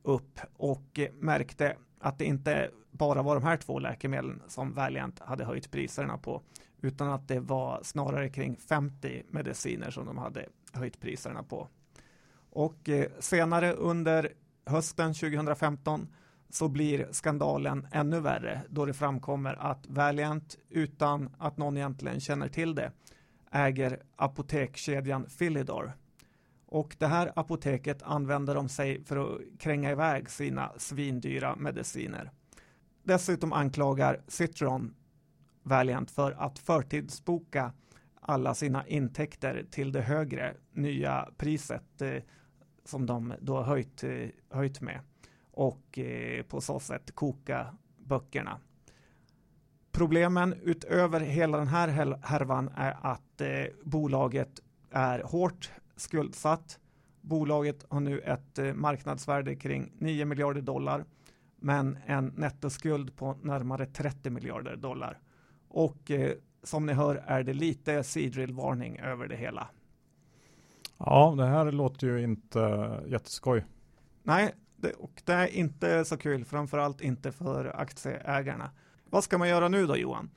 upp 0.03 0.41
och 0.57 0.99
eh, 0.99 1.13
märkte 1.13 1.77
att 2.01 2.19
det 2.19 2.25
inte 2.25 2.71
bara 2.91 3.23
var 3.23 3.35
de 3.35 3.45
här 3.45 3.57
två 3.57 3.79
läkemedlen 3.79 4.43
som 4.49 4.73
Valiant 4.75 5.21
hade 5.21 5.45
höjt 5.45 5.71
priserna 5.71 6.19
på, 6.19 6.43
utan 6.81 7.11
att 7.11 7.29
det 7.29 7.41
var 7.41 7.81
snarare 7.83 8.29
kring 8.29 8.57
50 8.57 9.23
mediciner 9.31 9.91
som 9.91 10.07
de 10.07 10.19
hade 10.19 10.47
höjt 10.73 11.01
priserna 11.01 11.43
på. 11.43 11.69
Och 12.51 12.89
eh, 12.89 13.11
senare 13.19 13.73
under 13.73 14.33
hösten 14.67 15.15
2015 15.15 16.09
så 16.51 16.69
blir 16.69 17.09
skandalen 17.11 17.87
ännu 17.93 18.21
värre 18.21 18.63
då 18.69 18.87
det 18.87 18.95
framkommer 18.95 19.55
att 19.55 19.87
Valiant 19.87 20.59
utan 20.69 21.31
att 21.39 21.57
någon 21.57 21.77
egentligen 21.77 22.21
känner 22.21 22.49
till 22.49 22.75
det 22.75 22.93
äger 23.53 24.03
apotekskedjan 24.17 25.27
Philidor. 25.39 25.93
Och 26.67 26.97
det 26.99 27.07
här 27.07 27.33
apoteket 27.37 28.03
använder 28.03 28.55
de 28.55 28.69
sig 28.69 29.05
för 29.05 29.17
att 29.17 29.41
kränga 29.59 29.91
iväg 29.91 30.31
sina 30.31 30.73
svindyra 30.77 31.57
mediciner. 31.57 32.31
Dessutom 33.03 33.53
anklagar 33.53 34.21
Citron 34.29 34.95
Valiant 35.63 36.11
för 36.11 36.33
att 36.33 36.59
förtidsboka 36.59 37.73
alla 38.21 38.55
sina 38.55 38.87
intäkter 38.87 39.67
till 39.71 39.93
det 39.93 40.01
högre 40.01 40.55
nya 40.73 41.29
priset 41.37 42.03
eh, 42.03 42.23
som 42.85 43.07
de 43.07 43.35
då 43.41 43.63
höjt, 43.63 44.05
eh, 44.05 44.29
höjt 44.51 44.81
med 44.81 45.01
och 45.51 45.99
eh, 45.99 46.43
på 46.43 46.61
så 46.61 46.81
sätt 46.81 47.15
koka 47.15 47.67
böckerna. 47.97 48.61
Problemen 49.93 50.55
utöver 50.63 51.21
hela 51.21 51.59
den 51.59 51.69
här 51.69 51.89
härvan 52.23 52.71
är 52.77 52.97
att 53.03 53.32
eh, 53.43 53.67
bolaget 53.83 54.61
är 54.91 55.23
hårt 55.23 55.71
skuldsatt. 55.97 56.79
Bolaget 57.21 57.87
har 57.89 58.01
nu 58.01 58.19
ett 58.19 58.59
eh, 58.59 58.75
marknadsvärde 58.75 59.55
kring 59.57 59.93
9 59.99 60.25
miljarder 60.25 60.61
dollar 60.61 61.05
men 61.63 61.99
en 62.07 62.33
nettoskuld 62.37 63.17
på 63.17 63.37
närmare 63.43 63.87
30 63.87 64.31
miljarder 64.31 64.77
dollar. 64.77 65.19
Och 65.69 66.11
eh, 66.11 66.33
som 66.63 66.87
ni 66.87 66.93
hör 66.93 67.25
är 67.27 67.43
det 67.43 67.53
lite 67.53 68.05
sidrill-varning 68.05 68.99
över 68.99 69.29
det 69.29 69.37
hela. 69.37 69.69
Ja, 70.99 71.35
det 71.37 71.47
här 71.47 71.73
låter 71.73 72.07
ju 72.07 72.23
inte 72.23 72.91
jätteskoj. 73.07 73.65
Nej, 74.23 74.55
det, 74.77 74.93
och 74.93 75.23
det 75.25 75.33
är 75.33 75.47
inte 75.47 76.05
så 76.05 76.17
kul, 76.17 76.45
framförallt 76.45 77.01
inte 77.01 77.33
för 77.33 77.81
aktieägarna. 77.81 78.71
Vad 79.11 79.25
ska 79.25 79.39
man 79.39 79.49
göra 79.49 79.69
nu 79.69 79.87
då 79.87 79.97
Johan? 79.97 80.31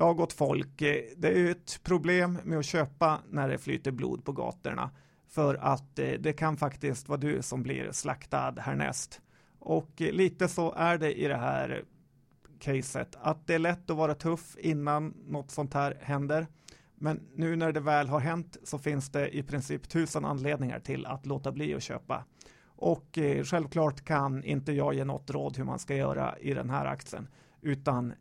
Ja, 0.00 0.12
gott 0.12 0.32
folk, 0.32 0.82
eh, 0.82 1.04
det 1.16 1.28
är 1.28 1.38
ju 1.38 1.50
ett 1.50 1.80
problem 1.82 2.38
med 2.44 2.58
att 2.58 2.64
köpa 2.64 3.20
när 3.30 3.48
det 3.48 3.58
flyter 3.58 3.90
blod 3.90 4.24
på 4.24 4.32
gatorna. 4.32 4.90
För 5.28 5.54
att 5.54 5.98
eh, 5.98 6.10
det 6.10 6.32
kan 6.32 6.56
faktiskt 6.56 7.08
vara 7.08 7.20
du 7.20 7.42
som 7.42 7.62
blir 7.62 7.92
slaktad 7.92 8.54
härnäst. 8.58 9.20
Och 9.58 10.02
eh, 10.02 10.12
lite 10.12 10.48
så 10.48 10.72
är 10.72 10.98
det 10.98 11.20
i 11.20 11.28
det 11.28 11.36
här 11.36 11.84
caset, 12.58 13.16
att 13.20 13.46
det 13.46 13.54
är 13.54 13.58
lätt 13.58 13.90
att 13.90 13.96
vara 13.96 14.14
tuff 14.14 14.56
innan 14.58 15.14
något 15.26 15.50
sånt 15.50 15.74
här 15.74 15.98
händer. 16.00 16.46
Men 16.94 17.20
nu 17.34 17.56
när 17.56 17.72
det 17.72 17.80
väl 17.80 18.08
har 18.08 18.20
hänt 18.20 18.56
så 18.62 18.78
finns 18.78 19.10
det 19.10 19.36
i 19.36 19.42
princip 19.42 19.88
tusen 19.88 20.24
anledningar 20.24 20.80
till 20.80 21.06
att 21.06 21.26
låta 21.26 21.52
bli 21.52 21.74
att 21.74 21.82
köpa. 21.82 22.24
Och 22.66 23.18
självklart 23.44 24.04
kan 24.04 24.44
inte 24.44 24.72
jag 24.72 24.94
ge 24.94 25.04
något 25.04 25.30
råd 25.30 25.56
hur 25.56 25.64
man 25.64 25.78
ska 25.78 25.96
göra 25.96 26.38
i 26.38 26.54
den 26.54 26.70
här 26.70 26.86
aktien, 26.86 27.28
utan 27.60 28.14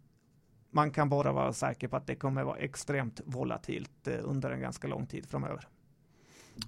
man 0.72 0.92
kan 0.92 1.10
bara 1.10 1.32
vara 1.32 1.54
säker 1.54 1.88
på 1.88 1.96
att 1.96 2.08
det 2.08 2.16
kommer 2.16 2.44
vara 2.44 2.58
extremt 2.58 3.22
volatilt 3.26 4.08
eh, 4.08 4.14
under 4.24 4.52
en 4.52 4.62
ganska 4.62 4.88
lång 4.88 5.06
tid 5.06 5.26
framöver. 5.26 5.68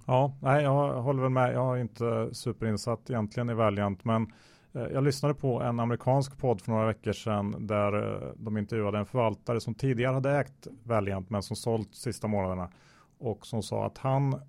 Ja, 0.05 0.37
nej, 0.41 0.63
jag 0.63 1.01
håller 1.01 1.21
väl 1.21 1.31
med. 1.31 1.53
Jag 1.53 1.77
är 1.77 1.81
inte 1.81 2.29
superinsatt 2.31 3.09
egentligen 3.09 3.49
i 3.49 3.53
Valiant, 3.53 4.05
men 4.05 4.33
eh, 4.73 4.81
jag 4.81 5.03
lyssnade 5.03 5.33
på 5.33 5.61
en 5.61 5.79
amerikansk 5.79 6.37
podd 6.37 6.61
för 6.61 6.71
några 6.71 6.87
veckor 6.87 7.13
sedan 7.13 7.67
där 7.67 8.13
eh, 8.13 8.31
de 8.35 8.57
intervjuade 8.57 8.97
en 8.97 9.05
förvaltare 9.05 9.59
som 9.59 9.75
tidigare 9.75 10.13
hade 10.13 10.37
ägt 10.37 10.67
Valiant 10.83 11.29
men 11.29 11.43
som 11.43 11.55
sålt 11.55 11.95
sista 11.95 12.27
månaderna 12.27 12.69
och 13.17 13.45
som 13.45 13.63
sa 13.63 13.85
att 13.85 13.97
han 13.97 14.41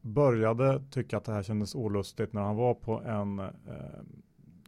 började 0.00 0.82
tycka 0.90 1.16
att 1.16 1.24
det 1.24 1.32
här 1.32 1.42
kändes 1.42 1.74
olustigt 1.74 2.32
när 2.32 2.42
han 2.42 2.56
var 2.56 2.74
på 2.74 3.00
en 3.00 3.42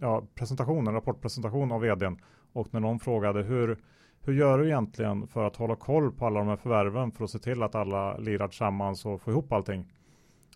ja, 0.01 0.23
presentation, 0.35 0.89
en 0.89 0.95
rapportpresentation 0.95 1.73
av 1.73 1.81
vdn 1.81 2.21
och 2.53 2.75
när 2.75 2.81
någon 2.81 2.99
frågade 2.99 3.43
hur 3.43 3.79
hur 4.25 4.33
gör 4.33 4.59
du 4.59 4.67
egentligen 4.67 5.27
för 5.27 5.47
att 5.47 5.57
hålla 5.57 5.77
koll 5.77 6.13
på 6.13 6.27
alla 6.27 6.39
de 6.39 6.49
här 6.49 6.57
förvärven 6.57 7.13
för 7.13 7.25
att 7.25 7.31
se 7.31 7.39
till 7.39 7.63
att 7.63 7.75
alla 7.75 8.17
lirar 8.17 8.49
tillsammans 8.49 9.07
och 9.07 9.23
får 9.23 9.33
ihop 9.33 9.53
allting? 9.53 9.93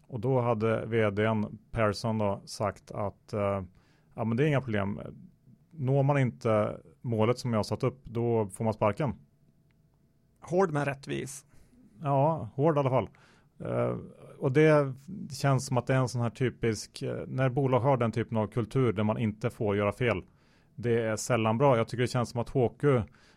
Och 0.07 0.20
då 0.20 0.40
hade 0.40 0.87
vdn 0.87 1.59
Persson 1.70 2.18
då 2.18 2.40
sagt 2.44 2.90
att 2.90 3.33
eh, 3.33 3.62
ja, 4.14 4.24
men 4.24 4.37
det 4.37 4.44
är 4.44 4.46
inga 4.46 4.61
problem. 4.61 5.00
Når 5.70 6.03
man 6.03 6.18
inte 6.18 6.81
målet 7.00 7.38
som 7.38 7.53
jag 7.53 7.66
satt 7.66 7.85
upp, 7.85 8.05
då 8.05 8.46
får 8.46 8.64
man 8.64 8.74
sparken. 8.74 9.14
Hård 10.40 10.72
men 10.72 10.85
rättvis. 10.85 11.44
Ja, 12.03 12.48
hård 12.55 12.77
i 12.77 12.81
alla 12.81 12.90
fall. 12.90 13.09
Uh, 13.61 13.98
och 14.38 14.53
det 14.53 14.94
känns 15.40 15.66
som 15.66 15.77
att 15.77 15.87
det 15.87 15.94
är 15.94 15.98
en 15.98 16.09
sån 16.09 16.20
här 16.20 16.31
typisk, 16.31 17.03
uh, 17.03 17.14
när 17.27 17.48
bolag 17.48 17.81
har 17.81 17.96
den 17.96 18.12
typen 18.12 18.37
av 18.37 18.46
kultur 18.46 18.92
där 18.92 19.05
man 19.05 19.18
inte 19.18 19.50
får 19.50 19.77
göra 19.77 19.92
fel. 19.92 20.22
Det 20.74 21.03
är 21.03 21.16
sällan 21.16 21.59
bra. 21.59 21.77
Jag 21.77 21.88
tycker 21.88 22.03
det 22.03 22.09
känns 22.09 22.31
som 22.31 22.40
att 22.40 22.48
HQ 22.48 22.85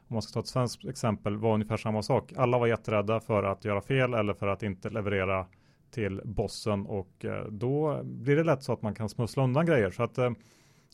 om 0.07 0.13
man 0.13 0.21
ska 0.21 0.33
ta 0.33 0.39
ett 0.39 0.47
svenskt 0.47 0.85
exempel, 0.85 1.37
var 1.37 1.53
ungefär 1.53 1.77
samma 1.77 2.03
sak. 2.03 2.33
Alla 2.37 2.57
var 2.57 2.67
jätterädda 2.67 3.19
för 3.19 3.43
att 3.43 3.65
göra 3.65 3.81
fel 3.81 4.13
eller 4.13 4.33
för 4.33 4.47
att 4.47 4.63
inte 4.63 4.89
leverera 4.89 5.45
till 5.91 6.21
bossen 6.25 6.85
och 6.85 7.25
eh, 7.25 7.45
då 7.45 8.03
blir 8.03 8.35
det 8.35 8.43
lätt 8.43 8.63
så 8.63 8.73
att 8.73 8.81
man 8.81 8.95
kan 8.95 9.09
smussla 9.09 9.43
undan 9.43 9.65
grejer. 9.65 9.89
Så 9.89 10.03
att 10.03 10.17
eh, 10.17 10.31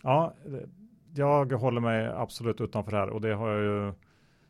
ja, 0.03 0.33
jag 1.15 1.53
håller 1.53 1.81
mig 1.81 2.07
absolut 2.07 2.61
utanför 2.61 2.91
det 2.91 2.97
här 2.97 3.09
och 3.09 3.21
det 3.21 3.33
har 3.33 3.49
jag 3.49 3.63
ju 3.63 3.93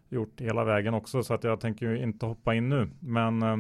gjort 0.10 0.42
hela 0.42 0.64
vägen 0.64 0.94
också 0.94 1.24
så 1.24 1.34
att 1.34 1.44
jag 1.44 1.60
tänker 1.60 1.90
ju 1.90 2.04
inte 2.04 2.26
hoppa 2.26 2.56
in 2.56 2.70
nu. 2.70 2.90
Men 3.00 3.42
eh, 3.42 3.58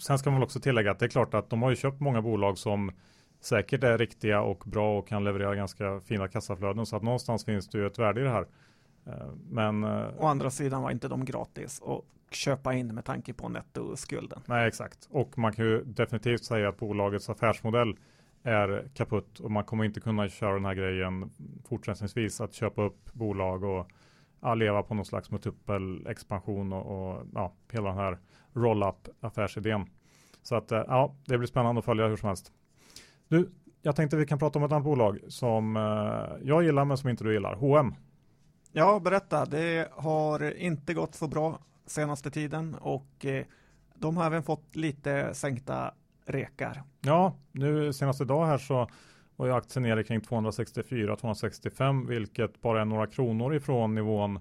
sen 0.00 0.18
ska 0.18 0.30
man 0.30 0.40
väl 0.40 0.44
också 0.44 0.60
tillägga 0.60 0.90
att 0.90 0.98
det 0.98 1.06
är 1.06 1.10
klart 1.10 1.34
att 1.34 1.50
de 1.50 1.62
har 1.62 1.70
ju 1.70 1.76
köpt 1.76 2.00
många 2.00 2.22
bolag 2.22 2.58
som 2.58 2.92
säkert 3.40 3.84
är 3.84 3.98
riktiga 3.98 4.42
och 4.42 4.62
bra 4.66 4.98
och 4.98 5.08
kan 5.08 5.24
leverera 5.24 5.54
ganska 5.54 6.00
fina 6.00 6.28
kassaflöden 6.28 6.86
så 6.86 6.96
att 6.96 7.02
någonstans 7.02 7.44
finns 7.44 7.68
det 7.68 7.78
ju 7.78 7.86
ett 7.86 7.98
värde 7.98 8.20
i 8.20 8.24
det 8.24 8.30
här. 8.30 8.46
Eh, 9.10 9.26
men, 9.50 9.84
eh, 9.84 10.08
Å 10.18 10.26
andra 10.26 10.50
sidan 10.50 10.82
var 10.82 10.90
inte 10.90 11.08
de 11.08 11.24
gratis 11.24 11.82
att 11.82 12.04
köpa 12.34 12.74
in 12.74 12.94
med 12.94 13.04
tanke 13.04 13.32
på 13.32 13.48
nettoskulden. 13.48 14.40
Nej, 14.46 14.68
exakt. 14.68 15.08
Och 15.10 15.38
man 15.38 15.52
kan 15.52 15.64
ju 15.64 15.84
definitivt 15.84 16.44
säga 16.44 16.68
att 16.68 16.78
bolagets 16.78 17.30
affärsmodell 17.30 17.96
är 18.42 18.88
kaputt 18.94 19.40
och 19.40 19.50
man 19.50 19.64
kommer 19.64 19.84
inte 19.84 20.00
kunna 20.00 20.28
köra 20.28 20.52
den 20.52 20.64
här 20.64 20.74
grejen 20.74 21.30
fortsättningsvis 21.68 22.40
att 22.40 22.54
köpa 22.54 22.82
upp 22.82 23.12
bolag 23.12 23.64
och 23.64 23.88
ja, 24.40 24.54
leva 24.54 24.82
på 24.82 24.94
någon 24.94 25.04
slags 25.04 25.30
multipel 25.30 26.06
expansion 26.06 26.72
och, 26.72 27.10
och 27.10 27.26
ja, 27.34 27.52
hela 27.72 27.88
den 27.88 27.98
här 27.98 28.18
roll-up 28.52 29.08
affärsidén. 29.20 29.86
Så 30.42 30.54
att 30.54 30.72
eh, 30.72 30.84
ja, 30.86 31.14
det 31.26 31.38
blir 31.38 31.48
spännande 31.48 31.78
att 31.78 31.84
följa 31.84 32.06
hur 32.06 32.16
som 32.16 32.26
helst. 32.26 32.52
Du, 33.28 33.50
jag 33.82 33.96
tänkte 33.96 34.16
vi 34.16 34.26
kan 34.26 34.38
prata 34.38 34.58
om 34.58 34.64
ett 34.64 34.72
annat 34.72 34.84
bolag 34.84 35.18
som 35.28 35.76
jag 36.42 36.64
gillar 36.64 36.84
men 36.84 36.98
som 36.98 37.10
inte 37.10 37.24
du 37.24 37.32
gillar, 37.32 37.54
H&M. 37.54 37.94
Ja, 38.72 39.00
berätta. 39.04 39.44
Det 39.44 39.88
har 39.92 40.54
inte 40.54 40.94
gått 40.94 41.14
så 41.14 41.28
bra 41.28 41.58
senaste 41.86 42.30
tiden 42.30 42.74
och 42.74 43.24
eh, 43.24 43.44
de 43.94 44.16
har 44.16 44.26
även 44.26 44.42
fått 44.42 44.76
lite 44.76 45.34
sänkta 45.34 45.94
rekar. 46.26 46.82
Ja, 47.00 47.36
nu 47.52 47.92
senaste 47.92 48.24
dag 48.24 48.46
här 48.46 48.58
så 48.58 48.88
var 49.36 49.46
ju 49.46 49.52
aktien 49.52 49.82
nere 49.82 50.04
kring 50.04 50.20
264-265 50.20 52.08
vilket 52.08 52.60
bara 52.60 52.80
är 52.80 52.84
några 52.84 53.06
kronor 53.06 53.54
ifrån 53.54 53.94
nivån 53.94 54.40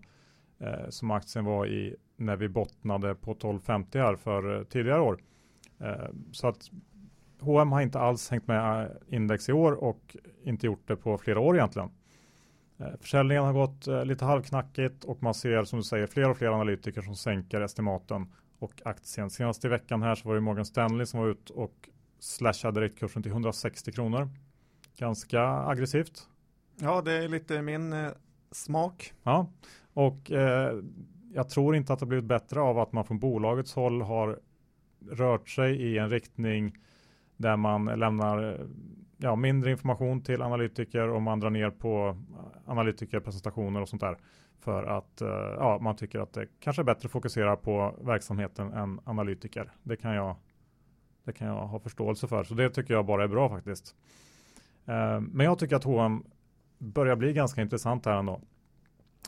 eh, 0.59 0.89
som 0.89 1.11
aktien 1.11 1.45
var 1.45 1.65
i 1.65 1.95
när 2.17 2.35
vi 2.35 2.47
bottnade 2.47 3.15
på 3.15 3.31
1250 3.31 3.99
här 3.99 4.15
för 4.15 4.57
eh, 4.57 4.63
tidigare 4.63 5.01
år. 5.01 5.19
Eh, 5.79 6.07
så 6.31 6.47
att 6.47 6.69
H&M 7.39 7.71
har 7.71 7.81
inte 7.81 7.99
alls 7.99 8.29
hängt 8.29 8.47
med 8.47 8.81
eh, 8.83 8.91
index 9.07 9.49
i 9.49 9.53
år 9.53 9.71
och 9.71 10.15
inte 10.43 10.65
gjort 10.65 10.87
det 10.87 10.95
på 10.95 11.17
flera 11.17 11.39
år 11.39 11.55
egentligen. 11.55 11.89
Eh, 12.79 12.87
försäljningen 13.01 13.43
har 13.43 13.53
gått 13.53 13.87
eh, 13.87 14.05
lite 14.05 14.25
halvknackigt 14.25 15.03
och 15.03 15.23
man 15.23 15.33
ser 15.33 15.63
som 15.63 15.79
du 15.79 15.83
säger 15.83 16.07
fler 16.07 16.29
och 16.29 16.37
fler 16.37 16.47
analytiker 16.47 17.01
som 17.01 17.15
sänker 17.15 17.61
estimaten 17.61 18.27
och 18.59 18.81
aktien. 18.85 19.29
Senast 19.29 19.65
i 19.65 19.67
veckan 19.67 20.01
här 20.01 20.15
så 20.15 20.27
var 20.27 20.35
det 20.35 20.41
Morgan 20.41 20.65
Stanley 20.65 21.05
som 21.05 21.19
var 21.19 21.27
ut 21.27 21.49
och 21.49 21.89
slashade 22.19 22.81
riktkursen 22.81 23.23
till 23.23 23.31
160 23.31 23.91
kronor. 23.91 24.29
Ganska 24.97 25.43
aggressivt. 25.43 26.27
Ja, 26.79 27.01
det 27.01 27.13
är 27.13 27.27
lite 27.27 27.61
min 27.61 27.93
eh, 27.93 28.09
smak. 28.51 29.13
Ja, 29.23 29.51
och 29.93 30.31
eh, 30.31 30.79
jag 31.33 31.49
tror 31.49 31.75
inte 31.75 31.93
att 31.93 31.99
det 31.99 32.05
blivit 32.05 32.25
bättre 32.25 32.61
av 32.61 32.79
att 32.79 32.91
man 32.91 33.05
från 33.05 33.19
bolagets 33.19 33.73
håll 33.73 34.01
har 34.01 34.39
rört 35.11 35.49
sig 35.49 35.81
i 35.81 35.97
en 35.97 36.09
riktning 36.09 36.77
där 37.37 37.57
man 37.57 37.85
lämnar 37.85 38.67
ja, 39.21 39.35
mindre 39.35 39.71
information 39.71 40.21
till 40.21 40.41
analytiker 40.41 41.07
och 41.07 41.21
man 41.21 41.39
drar 41.39 41.49
ner 41.49 41.69
på 41.69 42.17
eh, 42.33 42.71
analytikerpresentationer 42.71 43.81
och 43.81 43.89
sånt 43.89 44.01
där. 44.01 44.17
För 44.59 44.83
att 44.83 45.21
eh, 45.21 45.27
ja, 45.57 45.79
man 45.81 45.95
tycker 45.95 46.19
att 46.19 46.33
det 46.33 46.47
kanske 46.59 46.81
är 46.81 46.83
bättre 46.83 47.05
att 47.05 47.11
fokusera 47.11 47.55
på 47.55 47.95
verksamheten 48.01 48.73
än 48.73 48.99
analytiker. 49.03 49.71
Det 49.83 49.95
kan 49.95 50.13
jag, 50.13 50.35
det 51.23 51.33
kan 51.33 51.47
jag 51.47 51.67
ha 51.67 51.79
förståelse 51.79 52.27
för. 52.27 52.43
Så 52.43 52.53
det 52.53 52.69
tycker 52.69 52.93
jag 52.93 53.05
bara 53.05 53.23
är 53.23 53.27
bra 53.27 53.49
faktiskt. 53.49 53.95
Eh, 54.85 55.21
men 55.21 55.45
jag 55.45 55.59
tycker 55.59 55.75
att 55.75 55.83
H&M 55.83 56.23
börjar 56.77 57.15
bli 57.15 57.33
ganska 57.33 57.61
intressant 57.61 58.05
här 58.05 58.17
ändå. 58.17 58.41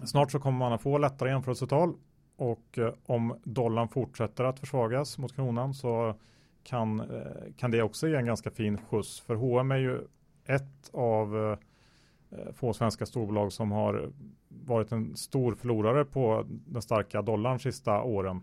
Snart 0.03 0.31
så 0.31 0.39
kommer 0.39 0.57
man 0.57 0.73
att 0.73 0.81
få 0.81 0.97
lättare 0.97 1.29
jämförelsetal 1.29 1.93
och 2.37 2.79
om 3.05 3.39
dollarn 3.43 3.87
fortsätter 3.87 4.43
att 4.43 4.59
försvagas 4.59 5.17
mot 5.17 5.35
kronan 5.35 5.73
så 5.73 6.15
kan, 6.63 6.99
eh, 6.99 7.53
kan 7.57 7.71
det 7.71 7.81
också 7.81 8.07
ge 8.07 8.15
en 8.15 8.25
ganska 8.25 8.51
fin 8.51 8.77
skjuts. 8.77 9.19
För 9.19 9.35
H&M 9.35 9.71
är 9.71 9.77
ju 9.77 10.01
ett 10.45 10.89
av 10.93 11.37
eh, 11.37 11.57
eh, 12.39 12.51
få 12.53 12.73
svenska 12.73 13.05
storbolag 13.05 13.51
som 13.51 13.71
har 13.71 14.11
varit 14.47 14.91
en 14.91 15.15
stor 15.15 15.55
förlorare 15.55 16.05
på 16.05 16.45
den 16.47 16.81
starka 16.81 17.21
dollarn 17.21 17.59
sista 17.59 18.01
åren. 18.01 18.41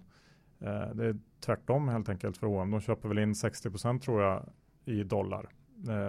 Det 0.95 1.07
är 1.07 1.19
tvärtom 1.41 1.89
helt 1.89 2.09
enkelt 2.09 2.37
för 2.37 2.47
H&M. 2.47 2.71
De 2.71 2.81
köper 2.81 3.09
väl 3.09 3.19
in 3.19 3.33
60% 3.33 4.01
tror 4.01 4.23
jag 4.23 4.43
i 4.85 5.03
dollar. 5.03 5.49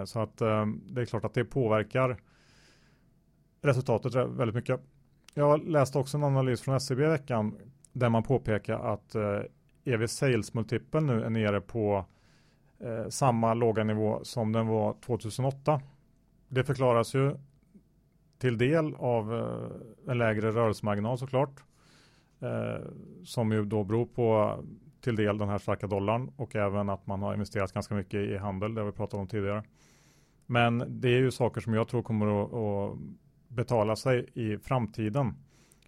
Så 0.04 0.20
att 0.20 0.36
det 0.36 1.00
är 1.00 1.04
klart 1.04 1.24
att 1.24 1.34
det 1.34 1.44
påverkar 1.44 2.20
resultatet 3.62 4.14
väldigt 4.14 4.54
mycket. 4.54 4.80
Jag 5.34 5.68
läste 5.68 5.98
också 5.98 6.16
en 6.16 6.24
analys 6.24 6.60
från 6.60 6.76
SCB 6.76 7.04
i 7.04 7.08
veckan 7.08 7.56
där 7.92 8.08
man 8.08 8.22
påpekar 8.22 8.78
att 8.78 9.16
EV 9.92 10.06
sales 10.06 10.54
multipel 10.54 11.04
nu 11.04 11.22
är 11.24 11.30
nere 11.30 11.60
på 11.60 12.04
eh, 12.80 13.08
samma 13.08 13.54
låga 13.54 13.84
nivå 13.84 14.20
som 14.22 14.52
den 14.52 14.66
var 14.66 14.96
2008. 15.06 15.80
Det 16.48 16.64
förklaras 16.64 17.14
ju 17.14 17.36
till 18.38 18.58
del 18.58 18.94
av 18.94 19.34
eh, 19.34 20.10
en 20.10 20.18
lägre 20.18 20.50
rörelsemarginal 20.50 21.18
såklart. 21.18 21.62
Eh, 22.40 22.86
som 23.24 23.52
ju 23.52 23.64
då 23.64 23.84
beror 23.84 24.06
på 24.06 24.58
till 25.00 25.16
del 25.16 25.38
den 25.38 25.48
här 25.48 25.58
starka 25.58 25.86
dollarn 25.86 26.30
och 26.36 26.56
även 26.56 26.88
att 26.90 27.06
man 27.06 27.22
har 27.22 27.34
investerat 27.34 27.72
ganska 27.72 27.94
mycket 27.94 28.20
i 28.20 28.36
handel, 28.36 28.74
det 28.74 28.80
har 28.80 28.86
vi 28.86 28.92
pratat 28.92 29.20
om 29.20 29.28
tidigare. 29.28 29.64
Men 30.46 30.84
det 31.00 31.08
är 31.08 31.18
ju 31.18 31.30
saker 31.30 31.60
som 31.60 31.74
jag 31.74 31.88
tror 31.88 32.02
kommer 32.02 32.42
att, 32.42 32.54
att 32.54 32.98
betala 33.48 33.96
sig 33.96 34.26
i 34.34 34.58
framtiden. 34.58 35.34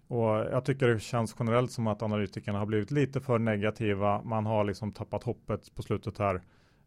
Och 0.07 0.27
jag 0.27 0.65
tycker 0.65 0.87
det 0.87 0.99
känns 0.99 1.35
generellt 1.39 1.71
som 1.71 1.87
att 1.87 2.01
analytikerna 2.01 2.59
har 2.59 2.65
blivit 2.65 2.91
lite 2.91 3.21
för 3.21 3.39
negativa. 3.39 4.21
Man 4.23 4.45
har 4.45 4.63
liksom 4.63 4.91
tappat 4.91 5.23
hoppet 5.23 5.75
på 5.75 5.81
slutet 5.81 6.17
här. 6.17 6.41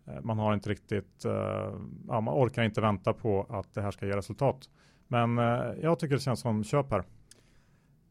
Eh, 0.07 0.21
man 0.23 0.39
har 0.39 0.55
inte 0.55 0.71
riktigt, 0.71 1.25
eh, 1.25 1.75
ja, 2.09 2.21
man 2.21 2.35
orkar 2.35 2.63
inte 2.63 2.81
vänta 2.81 3.13
på 3.13 3.47
att 3.51 3.75
det 3.75 3.83
här 3.83 3.91
ska 3.91 4.07
ge 4.07 4.17
resultat. 4.17 4.69
Men 5.09 5.39
eh, 5.39 5.45
jag 5.83 5.99
tycker 5.99 6.15
det 6.15 6.21
känns 6.21 6.41
som 6.41 6.65
köp 6.65 6.91
här. 6.91 7.05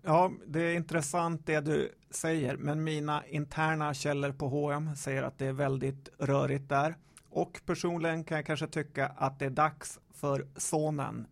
Ja, 0.01 0.31
det 0.47 0.59
är 0.59 0.75
intressant 0.75 1.45
det 1.45 1.59
du 1.59 1.91
säger, 2.09 2.57
men 2.57 2.83
mina 2.83 3.25
interna 3.25 3.93
källor 3.93 4.31
på 4.31 4.47
H&M 4.47 4.95
säger 4.95 5.23
att 5.23 5.37
det 5.37 5.45
är 5.45 5.53
väldigt 5.53 6.09
rörigt 6.19 6.69
där. 6.69 6.95
Och 7.29 7.61
personligen 7.65 8.23
kan 8.23 8.37
jag 8.37 8.45
kanske 8.45 8.67
tycka 8.67 9.07
att 9.07 9.39
det 9.39 9.45
är 9.45 9.49
dags 9.49 9.99
för 10.13 10.47
sonen 10.55 11.27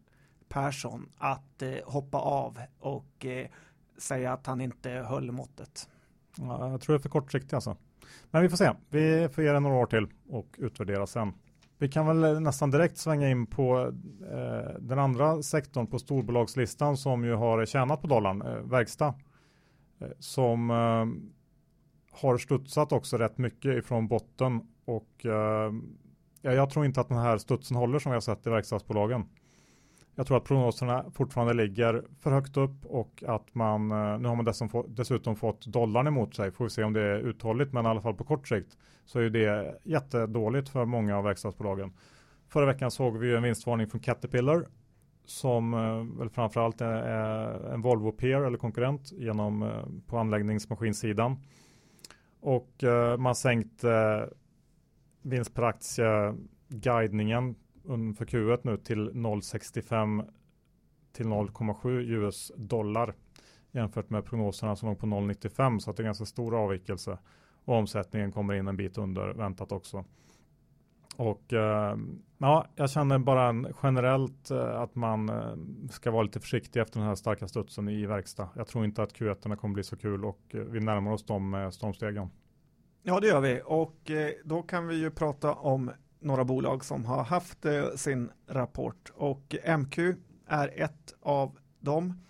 Persson 0.53 1.09
att 1.17 1.61
eh, 1.61 1.71
hoppa 1.85 2.17
av 2.17 2.59
och 2.79 3.25
eh, 3.25 3.47
säga 3.97 4.33
att 4.33 4.47
han 4.47 4.61
inte 4.61 4.89
höll 4.89 5.31
måttet. 5.31 5.89
Ja, 6.37 6.69
jag 6.69 6.81
tror 6.81 6.93
det 6.93 6.99
är 6.99 7.01
för 7.01 7.09
kortsiktigt 7.09 7.53
alltså. 7.53 7.77
Men 8.31 8.41
vi 8.41 8.49
får 8.49 8.57
se. 8.57 8.71
Vi 8.89 9.29
får 9.29 9.43
ge 9.43 9.51
det 9.51 9.59
några 9.59 9.75
år 9.75 9.85
till 9.85 10.07
och 10.29 10.55
utvärdera 10.57 11.07
sen. 11.07 11.33
Vi 11.77 11.89
kan 11.89 12.07
väl 12.07 12.23
eh, 12.23 12.39
nästan 12.39 12.71
direkt 12.71 12.97
svänga 12.97 13.29
in 13.29 13.45
på 13.45 13.93
eh, 14.31 14.79
den 14.79 14.99
andra 14.99 15.43
sektorn 15.43 15.87
på 15.87 15.99
storbolagslistan 15.99 16.97
som 16.97 17.23
ju 17.23 17.33
har 17.33 17.65
tjänat 17.65 18.01
på 18.01 18.07
dollarn, 18.07 18.41
eh, 18.41 18.55
verkstad. 18.55 19.13
Eh, 19.99 20.07
som 20.19 20.69
eh, 20.69 21.05
har 22.21 22.37
studsat 22.37 22.91
också 22.91 23.17
rätt 23.17 23.37
mycket 23.37 23.77
ifrån 23.77 24.07
botten 24.07 24.61
och 24.85 25.25
eh, 25.25 25.71
jag 26.41 26.69
tror 26.69 26.85
inte 26.85 27.01
att 27.01 27.09
den 27.09 27.17
här 27.17 27.37
studsen 27.37 27.77
håller 27.77 27.99
som 27.99 28.11
vi 28.11 28.15
har 28.15 28.21
sett 28.21 28.47
i 28.47 28.49
verkstadsbolagen. 28.49 29.25
Jag 30.15 30.27
tror 30.27 30.37
att 30.37 30.43
prognoserna 30.43 31.05
fortfarande 31.13 31.53
ligger 31.53 32.03
för 32.19 32.31
högt 32.31 32.57
upp 32.57 32.85
och 32.85 33.23
att 33.27 33.55
man, 33.55 33.91
eh, 33.91 34.19
nu 34.19 34.27
har 34.27 34.35
man 34.35 34.45
dessutom 34.87 35.35
fått 35.35 35.65
dollarn 35.65 36.07
emot 36.07 36.35
sig, 36.35 36.51
får 36.51 36.63
vi 36.63 36.69
se 36.69 36.83
om 36.83 36.93
det 36.93 37.01
är 37.01 37.19
uthålligt, 37.19 37.73
men 37.73 37.85
i 37.85 37.87
alla 37.87 38.01
fall 38.01 38.13
på 38.13 38.23
kort 38.23 38.47
sikt 38.47 38.77
så 39.05 39.19
är 39.19 39.29
det 39.29 39.79
jättedåligt 39.83 40.69
för 40.69 40.85
många 40.85 41.17
av 41.17 41.23
verkstadsbolagen. 41.23 41.93
Förra 42.47 42.65
veckan 42.65 42.91
såg 42.91 43.17
vi 43.17 43.35
en 43.35 43.43
vinstvarning 43.43 43.87
från 43.87 44.01
Caterpillar 44.01 44.67
som 45.25 45.73
eh, 45.73 46.19
väl 46.19 46.29
framförallt 46.29 46.81
är 46.81 47.73
en 47.73 47.81
Volvo 47.81 48.11
peer 48.11 48.41
eller 48.41 48.57
konkurrent 48.57 49.11
genom 49.11 49.63
eh, 49.63 49.83
på 50.07 50.17
anläggningsmaskinsidan. 50.17 51.37
Och 52.39 52.83
man 53.17 53.35
sänkte 53.35 54.29
vinst 55.21 55.53
per 55.53 55.63
aktie 55.63 56.35
guidningen 56.67 57.55
för 58.17 58.25
Q1 58.25 58.59
nu 58.63 58.77
till 58.77 59.11
0,65 59.11 60.31
till 61.11 61.25
0,7 61.25 61.89
US 61.89 62.51
dollar 62.55 63.15
jämfört 63.71 64.09
med 64.09 64.25
prognoserna 64.25 64.75
som 64.75 64.89
låg 64.89 64.99
på 64.99 65.05
0,95 65.05 65.79
så 65.79 65.89
att 65.89 65.97
det 65.97 66.03
är 66.03 66.05
ganska 66.05 66.25
stor 66.25 66.55
avvikelse 66.55 67.17
och 67.65 67.75
omsättningen 67.75 68.31
kommer 68.31 68.53
in 68.53 68.67
en 68.67 68.77
bit 68.77 68.97
under 68.97 69.33
väntat 69.33 69.71
också. 69.71 70.05
Och 71.15 71.53
eh, 71.53 71.97
ja, 72.37 72.67
jag 72.75 72.89
känner 72.89 73.19
bara 73.19 73.65
generellt 73.83 74.51
eh, 74.51 74.81
att 74.81 74.95
man 74.95 75.29
eh, 75.29 75.55
ska 75.89 76.11
vara 76.11 76.23
lite 76.23 76.39
försiktig 76.39 76.79
efter 76.79 76.99
den 76.99 77.07
här 77.07 77.15
starka 77.15 77.47
studsen 77.47 77.89
i 77.89 78.05
verkstad. 78.05 78.49
Jag 78.55 78.67
tror 78.67 78.85
inte 78.85 79.03
att 79.03 79.13
Q1 79.13 79.55
kommer 79.55 79.73
bli 79.73 79.83
så 79.83 79.97
kul 79.97 80.25
och 80.25 80.41
eh, 80.49 80.59
vi 80.59 80.79
närmar 80.79 81.11
oss 81.11 81.25
dem 81.25 81.69
stormstegen. 81.73 82.29
Ja, 83.05 83.19
det 83.19 83.27
gör 83.27 83.41
vi 83.41 83.61
och 83.65 84.11
eh, 84.11 84.31
då 84.43 84.61
kan 84.61 84.87
vi 84.87 84.95
ju 84.95 85.11
prata 85.11 85.53
om 85.53 85.91
några 86.23 86.43
bolag 86.43 86.85
som 86.85 87.05
har 87.05 87.23
haft 87.23 87.65
eh, 87.65 87.89
sin 87.95 88.29
rapport 88.47 89.11
och 89.15 89.55
MQ 89.77 89.99
är 90.47 90.81
ett 90.81 91.13
av 91.21 91.57
dem. 91.79 92.23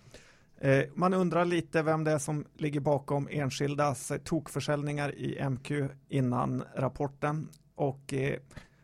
Eh, 0.58 0.84
man 0.94 1.14
undrar 1.14 1.44
lite 1.44 1.82
vem 1.82 2.04
det 2.04 2.12
är 2.12 2.18
som 2.18 2.44
ligger 2.54 2.80
bakom 2.80 3.28
enskildas 3.30 4.12
tokförsäljningar 4.24 5.14
i 5.14 5.48
MQ 5.48 5.70
innan 6.08 6.64
rapporten 6.74 7.48
och 7.74 8.14
eh, 8.14 8.38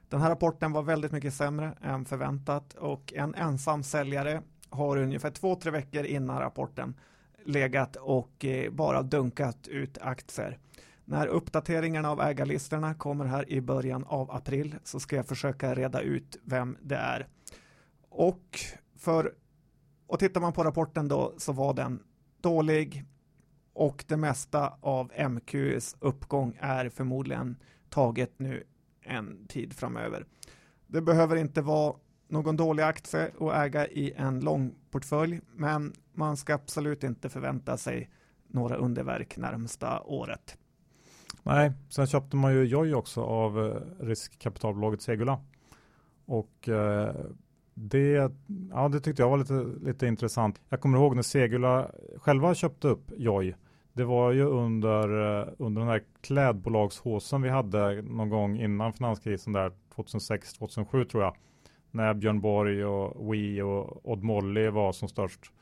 den 0.09 0.21
här 0.21 0.29
rapporten 0.29 0.73
var 0.73 0.83
väldigt 0.83 1.13
mycket 1.13 1.35
sämre 1.35 1.75
än 1.83 2.05
förväntat 2.05 2.75
och 2.75 3.13
en 3.13 3.35
ensam 3.35 3.83
säljare 3.83 4.43
har 4.71 4.97
ungefär 4.97 5.31
två, 5.31 5.55
tre 5.55 5.71
veckor 5.71 6.05
innan 6.05 6.39
rapporten 6.39 6.95
legat 7.45 7.97
och 7.97 8.45
eh, 8.45 8.71
bara 8.71 9.03
dunkat 9.03 9.69
ut 9.69 9.99
aktier. 9.99 10.59
När 11.11 11.27
uppdateringarna 11.27 12.11
av 12.11 12.21
ägarlistorna 12.21 12.95
kommer 12.95 13.25
här 13.25 13.51
i 13.51 13.61
början 13.61 14.05
av 14.05 14.31
april 14.31 14.77
så 14.85 15.01
ska 15.01 15.17
jag 15.17 15.27
försöka 15.27 15.75
reda 15.75 16.01
ut 16.01 16.37
vem 16.43 16.77
det 16.83 16.97
är. 16.97 17.27
Och 18.09 18.61
för 18.97 19.35
och 20.07 20.19
tittar 20.19 20.41
man 20.41 20.53
på 20.53 20.65
rapporten 20.65 21.09
då 21.09 21.35
så 21.39 21.53
var 21.53 21.75
den 21.75 22.03
dålig 22.41 23.05
och 23.73 24.05
det 24.09 24.17
mesta 24.17 24.73
av 24.81 25.13
MQs 25.29 25.97
uppgång 26.01 26.57
är 26.61 26.89
förmodligen 26.89 27.57
taget 27.89 28.39
nu 28.39 28.65
en 29.03 29.47
tid 29.47 29.73
framöver. 29.73 30.27
Det 30.87 31.01
behöver 31.01 31.37
inte 31.37 31.63
vara 31.63 31.97
någon 32.29 32.57
dålig 32.57 32.83
aktie 32.83 33.33
att 33.41 33.55
äga 33.55 33.87
i 33.87 34.13
en 34.17 34.41
lång 34.41 34.75
portfölj, 34.91 35.41
men 35.53 35.93
man 36.13 36.37
ska 36.37 36.55
absolut 36.55 37.05
inte 37.05 37.29
förvänta 37.29 37.77
sig 37.77 38.11
några 38.47 38.77
underverk 38.77 39.37
närmsta 39.37 40.01
året. 40.01 40.57
Nej, 41.43 41.73
sen 41.89 42.07
köpte 42.07 42.37
man 42.37 42.55
ju 42.55 42.65
Joy 42.65 42.95
också 42.95 43.23
av 43.23 43.67
eh, 43.67 44.05
riskkapitalbolaget 44.05 45.03
Segula. 45.03 45.41
Och 46.27 46.69
eh, 46.69 47.15
det, 47.75 48.33
ja, 48.71 48.89
det 48.89 49.01
tyckte 49.01 49.23
jag 49.23 49.31
var 49.31 49.39
lite, 49.39 49.67
lite 49.83 50.07
intressant. 50.07 50.61
Jag 50.69 50.81
kommer 50.81 50.99
ihåg 50.99 51.17
när 51.17 51.23
Segula 51.23 51.91
själva 52.17 52.55
köpte 52.55 52.89
upp 52.89 53.13
Joy. 53.17 53.55
Det 53.93 54.05
var 54.05 54.33
ju 54.33 54.45
under, 54.45 55.03
eh, 55.41 55.49
under 55.59 55.81
den 55.81 55.91
här 55.91 56.03
klädbolagshåsen 56.21 57.43
vi 57.43 57.49
hade 57.49 58.03
någon 58.03 58.29
gång 58.29 58.61
innan 58.61 58.93
finanskrisen 58.93 59.53
där 59.53 59.73
2006-2007 59.97 61.05
tror 61.05 61.23
jag. 61.23 61.37
När 61.91 62.15
Björn 62.15 62.41
Borg 62.41 62.85
och 62.85 63.33
We 63.33 63.63
och 63.63 64.11
Odd 64.11 64.23
Molly 64.23 64.69
var 64.69 64.93
som 64.93 65.09
störst. 65.09 65.53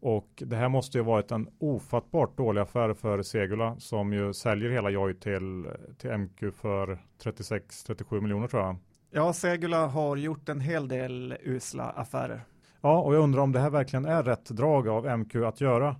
Och 0.00 0.42
det 0.46 0.56
här 0.56 0.68
måste 0.68 0.98
ju 0.98 1.04
varit 1.04 1.30
en 1.30 1.48
ofattbart 1.58 2.36
dålig 2.36 2.60
affär 2.60 2.94
för 2.94 3.22
Segula 3.22 3.76
som 3.78 4.12
ju 4.12 4.32
säljer 4.32 4.70
hela 4.70 4.90
Joy 4.90 5.14
till, 5.14 5.66
till 5.98 6.18
MQ 6.18 6.54
för 6.54 6.98
36-37 7.22 8.20
miljoner 8.20 8.48
tror 8.48 8.62
jag. 8.62 8.76
Ja, 9.10 9.32
Segula 9.32 9.86
har 9.86 10.16
gjort 10.16 10.48
en 10.48 10.60
hel 10.60 10.88
del 10.88 11.34
usla 11.42 11.84
affärer. 11.84 12.40
Ja, 12.80 13.00
och 13.00 13.14
jag 13.14 13.22
undrar 13.22 13.42
om 13.42 13.52
det 13.52 13.60
här 13.60 13.70
verkligen 13.70 14.04
är 14.04 14.22
rätt 14.22 14.44
drag 14.50 14.88
av 14.88 15.18
MQ 15.18 15.36
att 15.36 15.60
göra. 15.60 15.96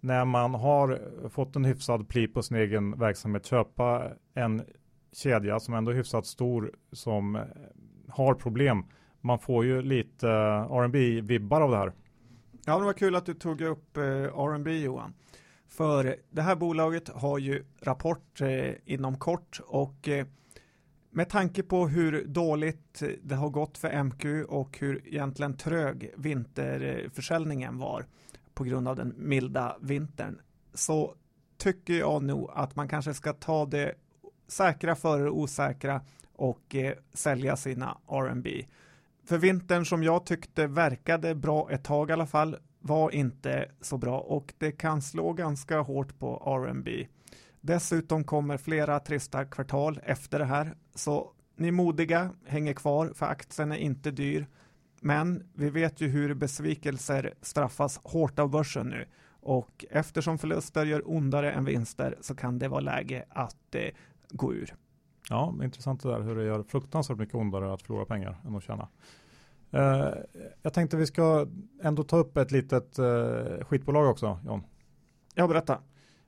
När 0.00 0.24
man 0.24 0.54
har 0.54 1.00
fått 1.28 1.56
en 1.56 1.64
hyfsad 1.64 2.08
pli 2.08 2.28
på 2.28 2.42
sin 2.42 2.56
egen 2.56 2.98
verksamhet, 2.98 3.46
köpa 3.46 4.08
en 4.34 4.62
kedja 5.12 5.60
som 5.60 5.74
ändå 5.74 5.90
är 5.90 5.94
hyfsat 5.94 6.26
stor 6.26 6.72
som 6.92 7.38
har 8.08 8.34
problem. 8.34 8.84
Man 9.20 9.38
får 9.38 9.64
ju 9.64 9.82
lite 9.82 10.28
R&B 10.28 11.20
vibbar 11.20 11.60
av 11.60 11.70
det 11.70 11.76
här. 11.76 11.92
Ja, 12.66 12.78
det 12.78 12.84
var 12.84 12.92
kul 12.92 13.16
att 13.16 13.26
du 13.26 13.34
tog 13.34 13.60
upp 13.60 13.96
eh, 13.96 14.04
R&B 14.04 14.78
Johan. 14.78 15.14
För 15.68 16.16
det 16.30 16.42
här 16.42 16.56
bolaget 16.56 17.08
har 17.08 17.38
ju 17.38 17.64
rapport 17.80 18.40
eh, 18.40 18.72
inom 18.84 19.18
kort 19.18 19.60
och 19.66 20.08
eh, 20.08 20.26
med 21.10 21.28
tanke 21.28 21.62
på 21.62 21.88
hur 21.88 22.24
dåligt 22.24 23.02
det 23.22 23.34
har 23.34 23.50
gått 23.50 23.78
för 23.78 24.02
MQ 24.02 24.24
och 24.48 24.78
hur 24.78 25.08
egentligen 25.08 25.56
trög 25.56 26.10
vinterförsäljningen 26.16 27.78
var 27.78 28.06
på 28.54 28.64
grund 28.64 28.88
av 28.88 28.96
den 28.96 29.14
milda 29.16 29.76
vintern 29.80 30.40
så 30.74 31.14
tycker 31.56 31.94
jag 31.94 32.22
nog 32.22 32.50
att 32.54 32.76
man 32.76 32.88
kanske 32.88 33.14
ska 33.14 33.32
ta 33.32 33.66
det 33.66 33.94
säkra 34.48 34.96
före 34.96 35.22
det 35.22 35.30
osäkra 35.30 36.00
och 36.32 36.74
eh, 36.74 36.94
sälja 37.12 37.56
sina 37.56 37.98
R&B. 38.08 38.64
För 39.30 39.38
vintern 39.38 39.84
som 39.84 40.02
jag 40.02 40.26
tyckte 40.26 40.66
verkade 40.66 41.34
bra 41.34 41.70
ett 41.70 41.84
tag 41.84 42.10
i 42.10 42.12
alla 42.12 42.26
fall 42.26 42.56
var 42.80 43.10
inte 43.10 43.70
så 43.80 43.98
bra 43.98 44.18
och 44.18 44.54
det 44.58 44.72
kan 44.72 45.02
slå 45.02 45.32
ganska 45.32 45.80
hårt 45.80 46.18
på 46.18 46.42
R&B. 46.66 47.06
Dessutom 47.60 48.24
kommer 48.24 48.56
flera 48.56 49.00
trista 49.00 49.44
kvartal 49.44 50.00
efter 50.02 50.38
det 50.38 50.44
här, 50.44 50.74
så 50.94 51.32
ni 51.56 51.70
modiga 51.70 52.30
hänger 52.46 52.72
kvar 52.72 53.12
för 53.14 53.26
aktien 53.26 53.72
är 53.72 53.76
inte 53.76 54.10
dyr. 54.10 54.46
Men 55.00 55.50
vi 55.54 55.70
vet 55.70 56.00
ju 56.00 56.08
hur 56.08 56.34
besvikelser 56.34 57.34
straffas 57.42 58.00
hårt 58.02 58.38
av 58.38 58.50
börsen 58.50 58.86
nu 58.86 59.06
och 59.40 59.84
eftersom 59.90 60.38
förluster 60.38 60.86
gör 60.86 61.10
ondare 61.10 61.52
än 61.52 61.64
vinster 61.64 62.18
så 62.20 62.34
kan 62.34 62.58
det 62.58 62.68
vara 62.68 62.80
läge 62.80 63.24
att 63.28 63.74
eh, 63.74 63.90
gå 64.30 64.54
ur. 64.54 64.74
Ja, 65.28 65.54
intressant 65.62 66.02
det 66.02 66.08
där 66.08 66.20
hur 66.20 66.36
det 66.36 66.44
gör 66.44 66.62
fruktansvärt 66.62 67.18
mycket 67.18 67.34
ondare 67.34 67.72
att 67.72 67.82
förlora 67.82 68.04
pengar 68.04 68.40
än 68.46 68.56
att 68.56 68.62
tjäna. 68.62 68.88
Uh, 69.74 70.14
jag 70.62 70.72
tänkte 70.72 70.96
vi 70.96 71.06
ska 71.06 71.46
ändå 71.82 72.02
ta 72.02 72.16
upp 72.16 72.36
ett 72.36 72.50
litet 72.50 72.98
uh, 72.98 73.64
skitbolag 73.64 74.10
också, 74.10 74.38
John. 74.46 74.62
Ja, 75.34 75.48
berätta. 75.48 75.78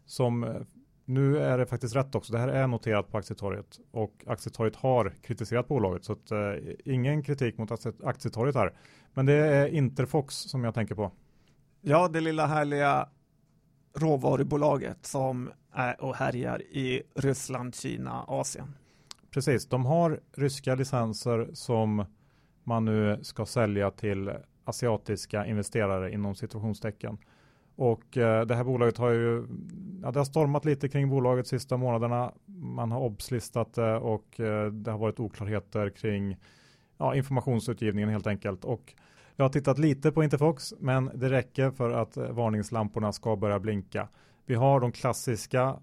Som, 0.07 0.45
uh, 0.45 0.57
nu 1.05 1.39
är 1.39 1.59
det 1.59 1.67
faktiskt 1.67 1.97
rätt 1.97 2.15
också, 2.15 2.33
det 2.33 2.39
här 2.39 2.49
är 2.49 2.67
noterat 2.67 3.11
på 3.11 3.19
aktietorget 3.19 3.81
och 3.91 4.25
aktietorget 4.27 4.77
har 4.77 5.13
kritiserat 5.23 5.69
bolaget 5.69 6.05
så 6.05 6.13
att, 6.13 6.33
ingen 6.85 7.23
kritik 7.23 7.59
mot 7.59 7.71
aktietorget 8.05 8.55
här. 8.55 8.77
Men 9.15 9.27
det 9.27 9.33
är 9.33 9.67
Interfox 9.67 10.35
som 10.35 10.65
jag 10.65 10.75
tänker 10.75 10.95
på. 10.95 11.13
Ja, 11.81 12.09
det 12.09 12.21
lilla 12.21 12.47
härliga 12.47 13.09
råvarubolaget 13.95 15.07
som 15.07 15.51
är 15.73 16.03
och 16.03 16.17
härjar 16.17 16.63
i 16.63 17.03
Ryssland, 17.15 17.75
Kina, 17.75 18.25
Asien. 18.29 18.75
Precis, 19.31 19.67
de 19.67 19.87
har 19.87 20.21
ryska 20.33 20.75
licenser 20.75 21.51
som 21.53 22.05
man 22.65 22.85
nu 22.85 23.19
ska 23.23 23.47
sälja 23.47 23.91
till 23.91 24.33
asiatiska 24.65 25.47
investerare 25.47 26.13
inom 26.13 26.35
situationstecken. 26.35 27.19
Och 27.77 28.17
eh, 28.17 28.47
det 28.47 28.55
här 28.55 28.65
bolaget 28.65 28.99
har 28.99 29.11
ju, 29.11 29.47
ja, 30.03 30.11
det 30.11 30.21
har 30.21 30.25
stormat 30.25 30.65
lite 30.65 30.89
kring 30.89 31.11
bolaget 31.11 31.47
sista 31.47 31.77
månaderna. 31.77 32.33
Man 32.47 32.93
har 32.93 33.01
obslistat 33.01 33.75
det 33.75 33.97
och 33.97 34.41
eh, 34.41 34.67
det 34.67 34.91
har 34.91 34.99
varit 34.99 35.21
oklarheter 35.21 35.91
kring 35.91 36.37
ja, 36.99 37.15
informationsutgivningen 37.15 38.11
helt 38.11 38.27
enkelt. 38.27 38.65
Och 38.65 38.95
jag 39.37 39.45
har 39.45 39.51
tittat 39.51 39.79
lite 39.79 40.13
på 40.13 40.25
Interfox, 40.25 40.75
men 40.79 41.11
det 41.15 41.31
räcker 41.31 41.71
för 41.71 41.91
att 41.91 42.17
eh, 42.17 42.31
varningslamporna 42.31 43.13
ska 43.13 43.37
börja 43.37 43.61
blinka. 43.61 44.09
Vi 44.47 44.55
har 44.55 44.81
de 44.81 44.93
klassiska 44.93 45.77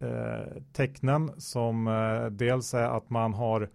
eh, 0.00 0.62
tecknen 0.72 1.30
som 1.40 1.88
eh, 1.88 2.30
dels 2.30 2.74
är 2.74 2.96
att 2.96 3.10
man 3.10 3.34
har 3.34 3.62
eh, 3.62 3.68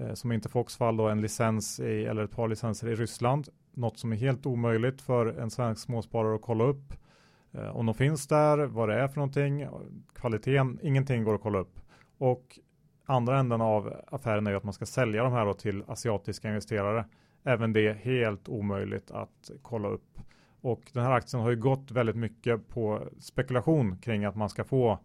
Eh, 0.00 0.14
som 0.14 0.32
inte 0.32 0.48
Foxfall 0.48 0.96
då 0.96 1.08
en 1.08 1.20
licens 1.20 1.80
i, 1.80 2.04
eller 2.04 2.24
ett 2.24 2.30
par 2.30 2.48
licenser 2.48 2.88
i 2.88 2.94
Ryssland. 2.94 3.48
Något 3.74 3.98
som 3.98 4.12
är 4.12 4.16
helt 4.16 4.46
omöjligt 4.46 5.00
för 5.00 5.26
en 5.26 5.50
svensk 5.50 5.82
småsparare 5.82 6.34
att 6.34 6.42
kolla 6.42 6.64
upp. 6.64 6.94
Eh, 7.52 7.76
om 7.76 7.86
de 7.86 7.94
finns 7.94 8.26
där, 8.26 8.58
vad 8.58 8.88
det 8.88 8.94
är 8.94 9.08
för 9.08 9.16
någonting, 9.16 9.66
kvaliteten, 10.14 10.78
ingenting 10.82 11.24
går 11.24 11.34
att 11.34 11.40
kolla 11.40 11.58
upp. 11.58 11.80
Och 12.18 12.58
andra 13.06 13.38
änden 13.38 13.60
av 13.60 13.94
affären 14.06 14.46
är 14.46 14.50
ju 14.50 14.56
att 14.56 14.64
man 14.64 14.72
ska 14.72 14.86
sälja 14.86 15.22
de 15.22 15.32
här 15.32 15.52
till 15.52 15.84
asiatiska 15.86 16.48
investerare. 16.48 17.04
Även 17.44 17.72
det 17.72 17.86
är 17.86 17.94
helt 17.94 18.48
omöjligt 18.48 19.10
att 19.10 19.50
kolla 19.62 19.88
upp. 19.88 20.18
Och 20.60 20.82
den 20.92 21.04
här 21.04 21.12
aktien 21.12 21.42
har 21.42 21.50
ju 21.50 21.56
gått 21.56 21.90
väldigt 21.90 22.16
mycket 22.16 22.68
på 22.68 23.08
spekulation 23.18 23.96
kring 23.96 24.24
att 24.24 24.36
man 24.36 24.48
ska 24.48 24.64
få 24.64 24.98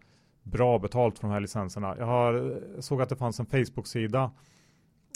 bra 0.44 0.80
betalt 0.80 1.20
för 1.20 1.28
de 1.28 1.34
här 1.34 1.40
licenserna. 1.40 1.96
Jag 1.98 2.06
har, 2.06 2.34
eh, 2.34 2.80
såg 2.80 3.02
att 3.02 3.10
det 3.10 3.16
fanns 3.16 3.40
en 3.40 3.46
Facebook-sida 3.46 4.32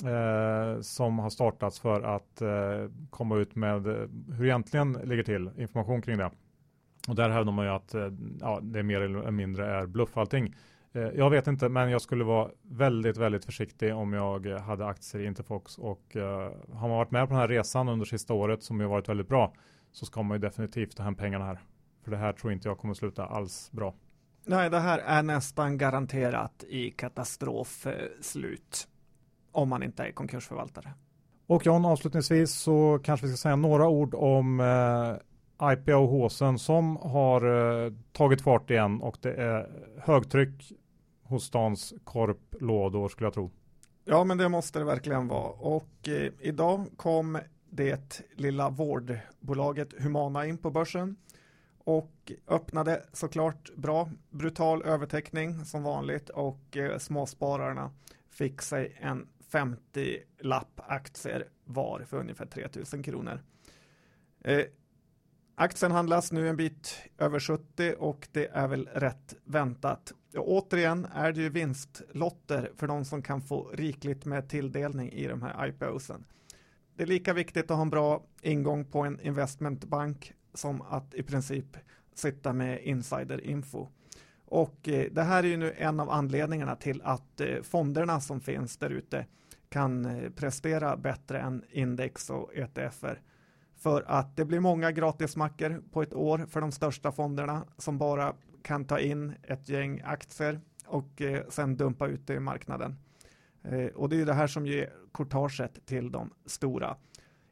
eh, 0.06 0.82
som 0.82 1.20
har 1.20 1.30
startats 1.30 1.80
för 1.80 2.02
att 2.02 2.42
eh, 2.42 2.92
komma 3.10 3.38
ut 3.38 3.56
med 3.56 3.88
eh, 3.88 4.08
hur 4.38 4.46
egentligen 4.46 4.94
ligger 4.94 5.24
till, 5.24 5.50
information 5.58 6.02
kring 6.02 6.18
det. 6.18 6.32
Och 7.08 7.16
där 7.16 7.30
hävdar 7.30 7.52
man 7.52 7.66
ju 7.66 7.72
att 7.72 7.94
eh, 7.94 8.08
ja, 8.40 8.60
det 8.62 8.84
mer 8.84 9.02
eller 9.02 9.32
mindre 9.32 9.66
är 9.66 9.86
bluff 9.86 10.18
allting. 10.18 10.56
Eh, 10.94 11.02
jag 11.02 11.30
vet 11.30 11.48
inte, 11.48 11.70
men 11.70 11.90
jag 11.90 12.02
skulle 12.02 12.24
vara 12.24 12.50
väldigt, 12.62 13.18
väldigt 13.18 13.46
försiktig 13.46 13.96
om 13.96 14.14
jag 14.14 14.46
hade 14.46 14.86
aktier 14.86 15.22
i 15.22 15.26
Interfox 15.26 15.78
och 15.78 16.16
eh, 16.16 16.52
har 16.74 16.88
man 16.88 16.98
varit 16.98 17.12
med 17.12 17.28
på 17.28 17.34
den 17.34 17.42
här 17.42 17.48
resan 17.48 17.90
under 17.90 18.06
sista 18.06 18.34
året 18.34 18.64
som 18.64 18.80
ju 18.80 18.88
varit 18.88 19.10
väldigt 19.10 19.28
bra 19.28 19.54
så 19.92 20.06
ska 20.06 20.22
man 20.22 20.36
ju 20.36 20.40
definitivt 20.40 20.98
ta 20.98 21.04
hem 21.04 21.16
pengarna 21.16 21.46
här. 21.46 21.60
För 22.04 22.12
det 22.12 22.18
här 22.18 22.34
tror 22.34 22.54
inte 22.54 22.68
jag 22.68 22.78
kommer 22.78 22.94
sluta 22.94 23.26
alls 23.26 23.72
bra. 23.72 23.94
Nej, 24.46 24.70
det 24.70 24.80
här 24.80 25.00
är 25.00 25.24
nästan 25.24 25.78
garanterat 25.78 26.64
i 26.68 26.92
katastrofslut 26.92 28.88
om 29.52 29.70
man 29.70 29.84
inte 29.84 30.04
är 30.04 30.12
konkursförvaltare. 30.12 30.94
Och 31.48 31.66
John, 31.66 31.86
avslutningsvis 31.86 32.52
så 32.52 33.00
kanske 33.04 33.26
vi 33.26 33.34
ska 33.34 33.38
säga 33.38 33.56
några 33.56 33.88
ord 33.88 34.16
om 34.16 34.60
eh, 34.60 35.72
IPO-håsen 35.74 36.60
som 36.60 36.98
har 36.98 37.42
eh, 37.86 37.94
tagit 38.12 38.42
fart 38.42 38.70
igen 38.70 39.02
och 39.02 39.18
det 39.22 39.34
är 39.34 39.70
högtryck 39.98 40.74
hos 41.24 41.44
stans 41.44 41.94
korplådor 42.04 43.10
skulle 43.10 43.26
jag 43.26 43.34
tro. 43.34 43.52
Ja, 44.06 44.24
men 44.24 44.38
det 44.38 44.50
måste 44.50 44.80
det 44.80 44.86
verkligen 44.86 45.28
vara. 45.28 45.50
Och 45.50 46.08
eh, 46.08 46.32
idag 46.40 46.86
kom 46.98 47.40
det 47.70 48.22
lilla 48.36 48.70
vårdbolaget 48.70 50.04
Humana 50.04 50.46
in 50.46 50.58
på 50.58 50.72
börsen 50.72 51.16
och 51.78 52.32
öppnade 52.48 53.04
såklart 53.14 53.76
bra. 53.76 54.10
Brutal 54.30 54.84
övertäckning 54.84 55.66
som 55.66 55.84
vanligt 55.84 56.30
och 56.30 56.78
eh, 56.78 56.98
småspararna 56.98 57.92
fick 58.30 58.62
sig 58.62 58.98
en 59.02 59.28
50 59.50 60.20
lapp 60.40 60.82
aktier 60.88 61.48
var 61.64 62.00
för 62.00 62.18
ungefär 62.18 62.46
3000 62.46 63.04
kronor. 63.04 63.44
Eh, 64.44 64.66
Aktien 65.62 65.92
handlas 65.92 66.32
nu 66.32 66.50
en 66.50 66.58
bit 66.58 67.02
över 67.18 67.40
70 67.40 67.96
och 68.00 68.28
det 68.32 68.48
är 68.48 68.68
väl 68.68 68.90
rätt 68.94 69.36
väntat. 69.44 70.14
Och 70.36 70.52
återigen 70.52 71.08
är 71.14 71.32
det 71.32 71.42
ju 71.42 71.50
vinstlotter 71.50 72.72
för 72.76 72.88
de 72.88 73.06
som 73.06 73.22
kan 73.22 73.42
få 73.42 73.70
rikligt 73.74 74.26
med 74.26 74.50
tilldelning 74.50 75.12
i 75.12 75.28
de 75.28 75.42
här 75.42 75.68
IPOsen. 75.68 76.26
Det 76.96 77.04
är 77.04 77.08
lika 77.08 77.34
viktigt 77.34 77.72
att 77.72 77.78
ha 77.78 77.82
en 77.82 77.90
bra 77.90 78.24
ingång 78.42 78.86
på 78.86 79.02
en 79.02 79.20
investmentbank 79.20 80.34
som 80.54 80.82
att 80.82 81.14
i 81.14 81.24
princip 81.24 81.78
sitta 82.14 82.54
med 82.54 82.84
insiderinfo. 82.84 83.88
Och 84.46 84.90
eh, 84.90 85.12
det 85.12 85.24
här 85.24 85.44
är 85.44 85.48
ju 85.48 85.58
nu 85.58 85.74
en 85.78 86.00
av 86.00 86.10
anledningarna 86.10 86.76
till 86.76 87.02
att 87.02 87.42
eh, 87.42 87.62
fonderna 87.62 88.22
som 88.22 88.42
finns 88.42 88.78
där 88.78 88.90
ute 88.90 89.26
kan 89.70 90.06
eh, 90.06 90.30
prestera 90.30 90.98
bättre 90.98 91.40
än 91.40 91.64
index 91.72 92.30
och 92.30 92.56
ETFer 92.56 93.22
för 93.76 94.04
att 94.08 94.36
det 94.36 94.46
blir 94.46 94.60
många 94.60 94.92
gratismackor 94.92 95.84
på 95.92 96.02
ett 96.02 96.14
år 96.14 96.46
för 96.50 96.62
de 96.62 96.72
största 96.72 97.12
fonderna 97.12 97.66
som 97.78 97.98
bara 97.98 98.34
kan 98.64 98.86
ta 98.86 99.00
in 99.00 99.34
ett 99.44 99.70
gäng 99.70 100.02
aktier 100.06 100.62
och 100.86 101.22
eh, 101.22 101.44
sen 101.50 101.78
dumpa 101.78 102.08
ut 102.08 102.28
det 102.28 102.34
i 102.34 102.40
marknaden. 102.40 102.96
Eh, 103.64 103.86
och 103.86 104.10
det 104.10 104.22
är 104.22 104.26
det 104.26 104.34
här 104.34 104.48
som 104.48 104.66
ger 104.66 104.94
kortaget 105.12 105.86
till 105.86 106.12
de 106.12 106.34
stora 106.46 106.98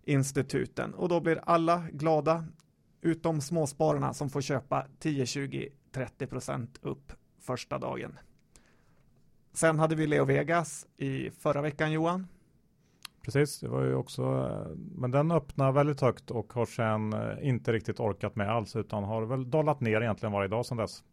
instituten 0.03 0.93
och 0.93 1.10
då 1.10 1.19
blir 1.19 1.39
alla 1.43 1.88
glada 1.91 2.45
utom 3.01 3.41
småspararna 3.41 4.13
som 4.13 4.30
får 4.30 4.41
köpa 4.41 4.86
10, 4.99 5.25
20, 5.25 5.69
30 5.91 6.27
procent 6.27 6.80
upp 6.82 7.13
första 7.39 7.77
dagen. 7.77 8.19
Sen 9.58 9.80
hade 9.80 9.96
vi 9.96 10.08
Leo 10.08 10.26
Vegas 10.26 10.88
i 10.98 11.32
förra 11.32 11.62
veckan 11.62 11.91
Johan 11.91 12.28
Precis, 13.22 13.60
det 13.60 13.67
var 13.67 13.84
ju 13.84 13.96
också, 13.96 14.50
men 14.76 15.12
den 15.12 15.32
öppnar 15.32 15.72
väldigt 15.72 16.02
högt 16.02 16.32
och 16.32 16.54
har 16.54 16.65
sen 16.65 17.13
eh, 17.13 17.48
inte 17.48 17.74
riktigt 17.74 18.00
orkat 18.00 18.36
med 18.36 18.50
alls 18.50 18.76
utan 18.76 19.04
har 19.04 19.26
väl 19.26 19.50
dollat 19.50 19.82
ner 19.82 20.02
egentligen 20.02 20.34
varje 20.34 20.48
dag 20.48 20.65
sedan 20.65 20.78
dess. 20.78 21.04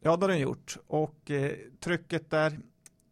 Ja, 0.00 0.16
det 0.16 0.22
har 0.22 0.28
den 0.28 0.40
gjort 0.40 0.76
och 0.86 1.30
eh, 1.30 1.52
trycket 1.80 2.30
där 2.30 2.58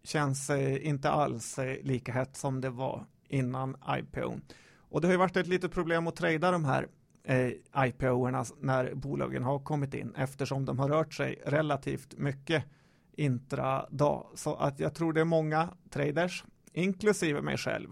känns 0.04 0.50
eh, 0.50 0.86
inte 0.86 1.10
alls 1.10 1.58
eh, 1.58 1.76
lika 1.82 2.12
hett 2.12 2.36
som 2.36 2.60
det 2.60 2.70
var 2.70 3.06
innan 3.28 3.76
IPO. 3.98 4.40
Och 4.78 5.00
det 5.00 5.06
har 5.06 5.12
ju 5.12 5.18
varit 5.18 5.36
ett 5.36 5.46
litet 5.46 5.72
problem 5.72 6.06
att 6.06 6.16
trada 6.16 6.50
de 6.50 6.64
här 6.64 6.88
eh, 7.24 7.50
IPO-erna 7.86 8.44
när 8.60 8.94
bolagen 8.94 9.42
har 9.42 9.58
kommit 9.58 9.94
in 9.94 10.14
eftersom 10.16 10.64
de 10.64 10.78
har 10.78 10.88
rört 10.88 11.14
sig 11.14 11.42
relativt 11.46 12.18
mycket 12.18 12.64
intradag. 13.12 14.26
Så 14.34 14.54
att 14.54 14.80
jag 14.80 14.94
tror 14.94 15.12
det 15.12 15.20
är 15.20 15.24
många 15.24 15.68
traders, 15.90 16.44
inklusive 16.72 17.42
mig 17.42 17.56
själv, 17.56 17.88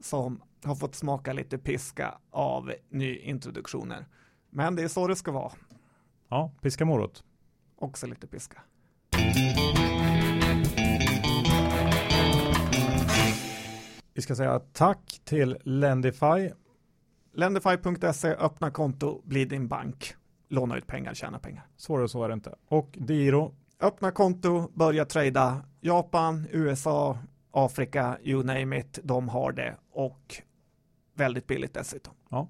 som 0.00 0.42
har 0.64 0.74
fått 0.74 0.94
smaka 0.94 1.32
lite 1.32 1.58
piska 1.58 2.18
av 2.30 2.72
nyintroduktioner. 2.88 4.06
Men 4.50 4.76
det 4.76 4.82
är 4.82 4.88
så 4.88 5.06
det 5.06 5.16
ska 5.16 5.32
vara. 5.32 5.52
Ja, 6.28 6.52
piska 6.60 6.84
morot. 6.84 7.24
Också 7.76 8.06
lite 8.06 8.26
piska. 8.26 8.62
Vi 14.14 14.22
ska 14.22 14.34
säga 14.34 14.58
tack 14.58 15.20
till 15.24 15.58
Lendify. 15.62 16.50
Lendify.se, 17.32 18.28
öppna 18.28 18.70
konto, 18.70 19.22
bli 19.24 19.44
din 19.44 19.68
bank. 19.68 20.14
Låna 20.48 20.76
ut 20.76 20.86
pengar, 20.86 21.14
tjäna 21.14 21.38
pengar. 21.38 21.66
Svårare 21.76 22.08
så 22.08 22.24
är 22.24 22.28
det 22.28 22.34
inte. 22.34 22.54
Och 22.68 22.98
Diro. 23.00 23.54
Öppna 23.80 24.10
konto, 24.10 24.70
börja 24.74 25.04
trada. 25.04 25.64
Japan, 25.80 26.46
USA, 26.50 27.18
Afrika, 27.50 28.18
you 28.22 28.44
name 28.44 28.78
it, 28.78 28.98
de 29.02 29.28
har 29.28 29.52
det 29.52 29.76
och 29.92 30.42
väldigt 31.14 31.46
billigt 31.46 31.74
dessutom. 31.74 32.14
Ja. 32.30 32.48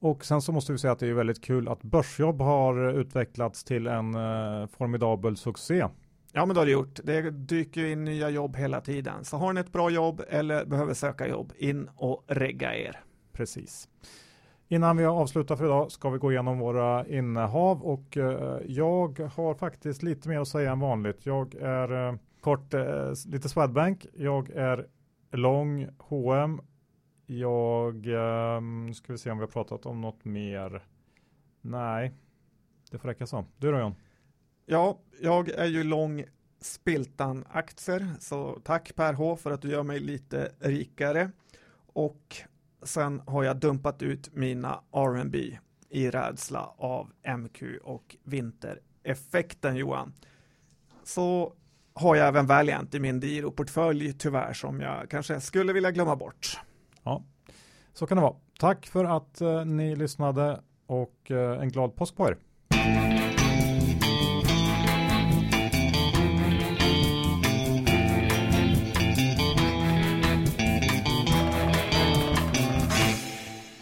Och 0.00 0.24
sen 0.24 0.42
så 0.42 0.52
måste 0.52 0.72
vi 0.72 0.78
säga 0.78 0.92
att 0.92 0.98
det 0.98 1.08
är 1.08 1.12
väldigt 1.12 1.44
kul 1.44 1.68
att 1.68 1.82
Börsjobb 1.82 2.40
har 2.40 3.00
utvecklats 3.00 3.64
till 3.64 3.86
en 3.86 4.14
eh, 4.14 4.66
formidabel 4.66 5.36
succé. 5.36 5.88
Ja, 6.32 6.46
men 6.46 6.54
det 6.54 6.60
har 6.60 6.66
det 6.66 6.72
gjort. 6.72 7.00
Det 7.04 7.30
dyker 7.30 7.84
in 7.84 8.04
nya 8.04 8.30
jobb 8.30 8.56
hela 8.56 8.80
tiden. 8.80 9.24
Så 9.24 9.36
har 9.36 9.52
ni 9.52 9.60
ett 9.60 9.72
bra 9.72 9.90
jobb 9.90 10.22
eller 10.28 10.64
behöver 10.64 10.94
söka 10.94 11.28
jobb, 11.28 11.52
in 11.56 11.88
och 11.96 12.24
regga 12.26 12.76
er. 12.76 13.00
Precis. 13.32 13.88
Innan 14.68 14.96
vi 14.96 15.04
avslutar 15.04 15.56
för 15.56 15.64
idag 15.64 15.92
ska 15.92 16.10
vi 16.10 16.18
gå 16.18 16.32
igenom 16.32 16.58
våra 16.58 17.06
innehav 17.06 17.82
och 17.82 18.16
eh, 18.16 18.58
jag 18.66 19.18
har 19.18 19.54
faktiskt 19.54 20.02
lite 20.02 20.28
mer 20.28 20.40
att 20.40 20.48
säga 20.48 20.72
än 20.72 20.80
vanligt. 20.80 21.26
Jag 21.26 21.54
är 21.54 22.08
eh, 22.08 22.14
Kort, 22.40 22.74
eh, 22.74 23.12
lite 23.26 23.48
Swedbank. 23.48 24.06
Jag 24.14 24.50
är 24.50 24.86
lång 25.32 25.88
H&M. 25.98 26.60
Jag 27.26 28.06
ehm, 28.06 28.94
ska 28.94 29.12
vi 29.12 29.18
se 29.18 29.30
om 29.30 29.38
vi 29.38 29.42
har 29.42 29.50
pratat 29.50 29.86
om 29.86 30.00
något 30.00 30.24
mer. 30.24 30.82
Nej, 31.60 32.12
det 32.90 32.98
får 32.98 33.08
räcka 33.08 33.26
så. 33.26 33.44
Du 33.56 33.72
då 33.72 33.78
John? 33.78 33.94
Ja, 34.66 34.98
jag 35.20 35.48
är 35.48 35.66
ju 35.66 35.84
lång 35.84 36.24
Spiltan-aktier, 36.60 38.06
så 38.20 38.60
tack 38.64 38.94
Per 38.94 39.12
H 39.12 39.36
för 39.36 39.50
att 39.50 39.62
du 39.62 39.68
gör 39.68 39.82
mig 39.82 40.00
lite 40.00 40.52
rikare. 40.58 41.30
Och 41.86 42.36
sen 42.84 43.22
har 43.26 43.44
jag 43.44 43.56
dumpat 43.56 44.02
ut 44.02 44.34
mina 44.34 44.80
R&B 44.92 45.58
i 45.90 46.10
rädsla 46.10 46.72
av 46.76 47.10
MQ 47.38 47.62
och 47.82 48.16
vintereffekten 48.24 49.76
Johan. 49.76 50.12
Så 51.04 51.52
har 51.94 52.16
jag 52.16 52.28
även 52.28 52.46
Valiant 52.46 52.94
i 52.94 53.00
min 53.00 53.20
Diro-portfölj 53.20 54.12
tyvärr 54.12 54.52
som 54.52 54.80
jag 54.80 55.10
kanske 55.10 55.40
skulle 55.40 55.72
vilja 55.72 55.90
glömma 55.90 56.16
bort. 56.16 56.60
Ja, 57.02 57.22
så 57.92 58.06
kan 58.06 58.16
det 58.16 58.22
vara. 58.22 58.36
Tack 58.58 58.86
för 58.86 59.04
att 59.04 59.40
eh, 59.40 59.64
ni 59.64 59.96
lyssnade 59.96 60.60
och 60.86 61.30
eh, 61.30 61.60
en 61.60 61.68
glad 61.68 61.96
påsk 61.96 62.16
på 62.16 62.28
er. 62.28 62.36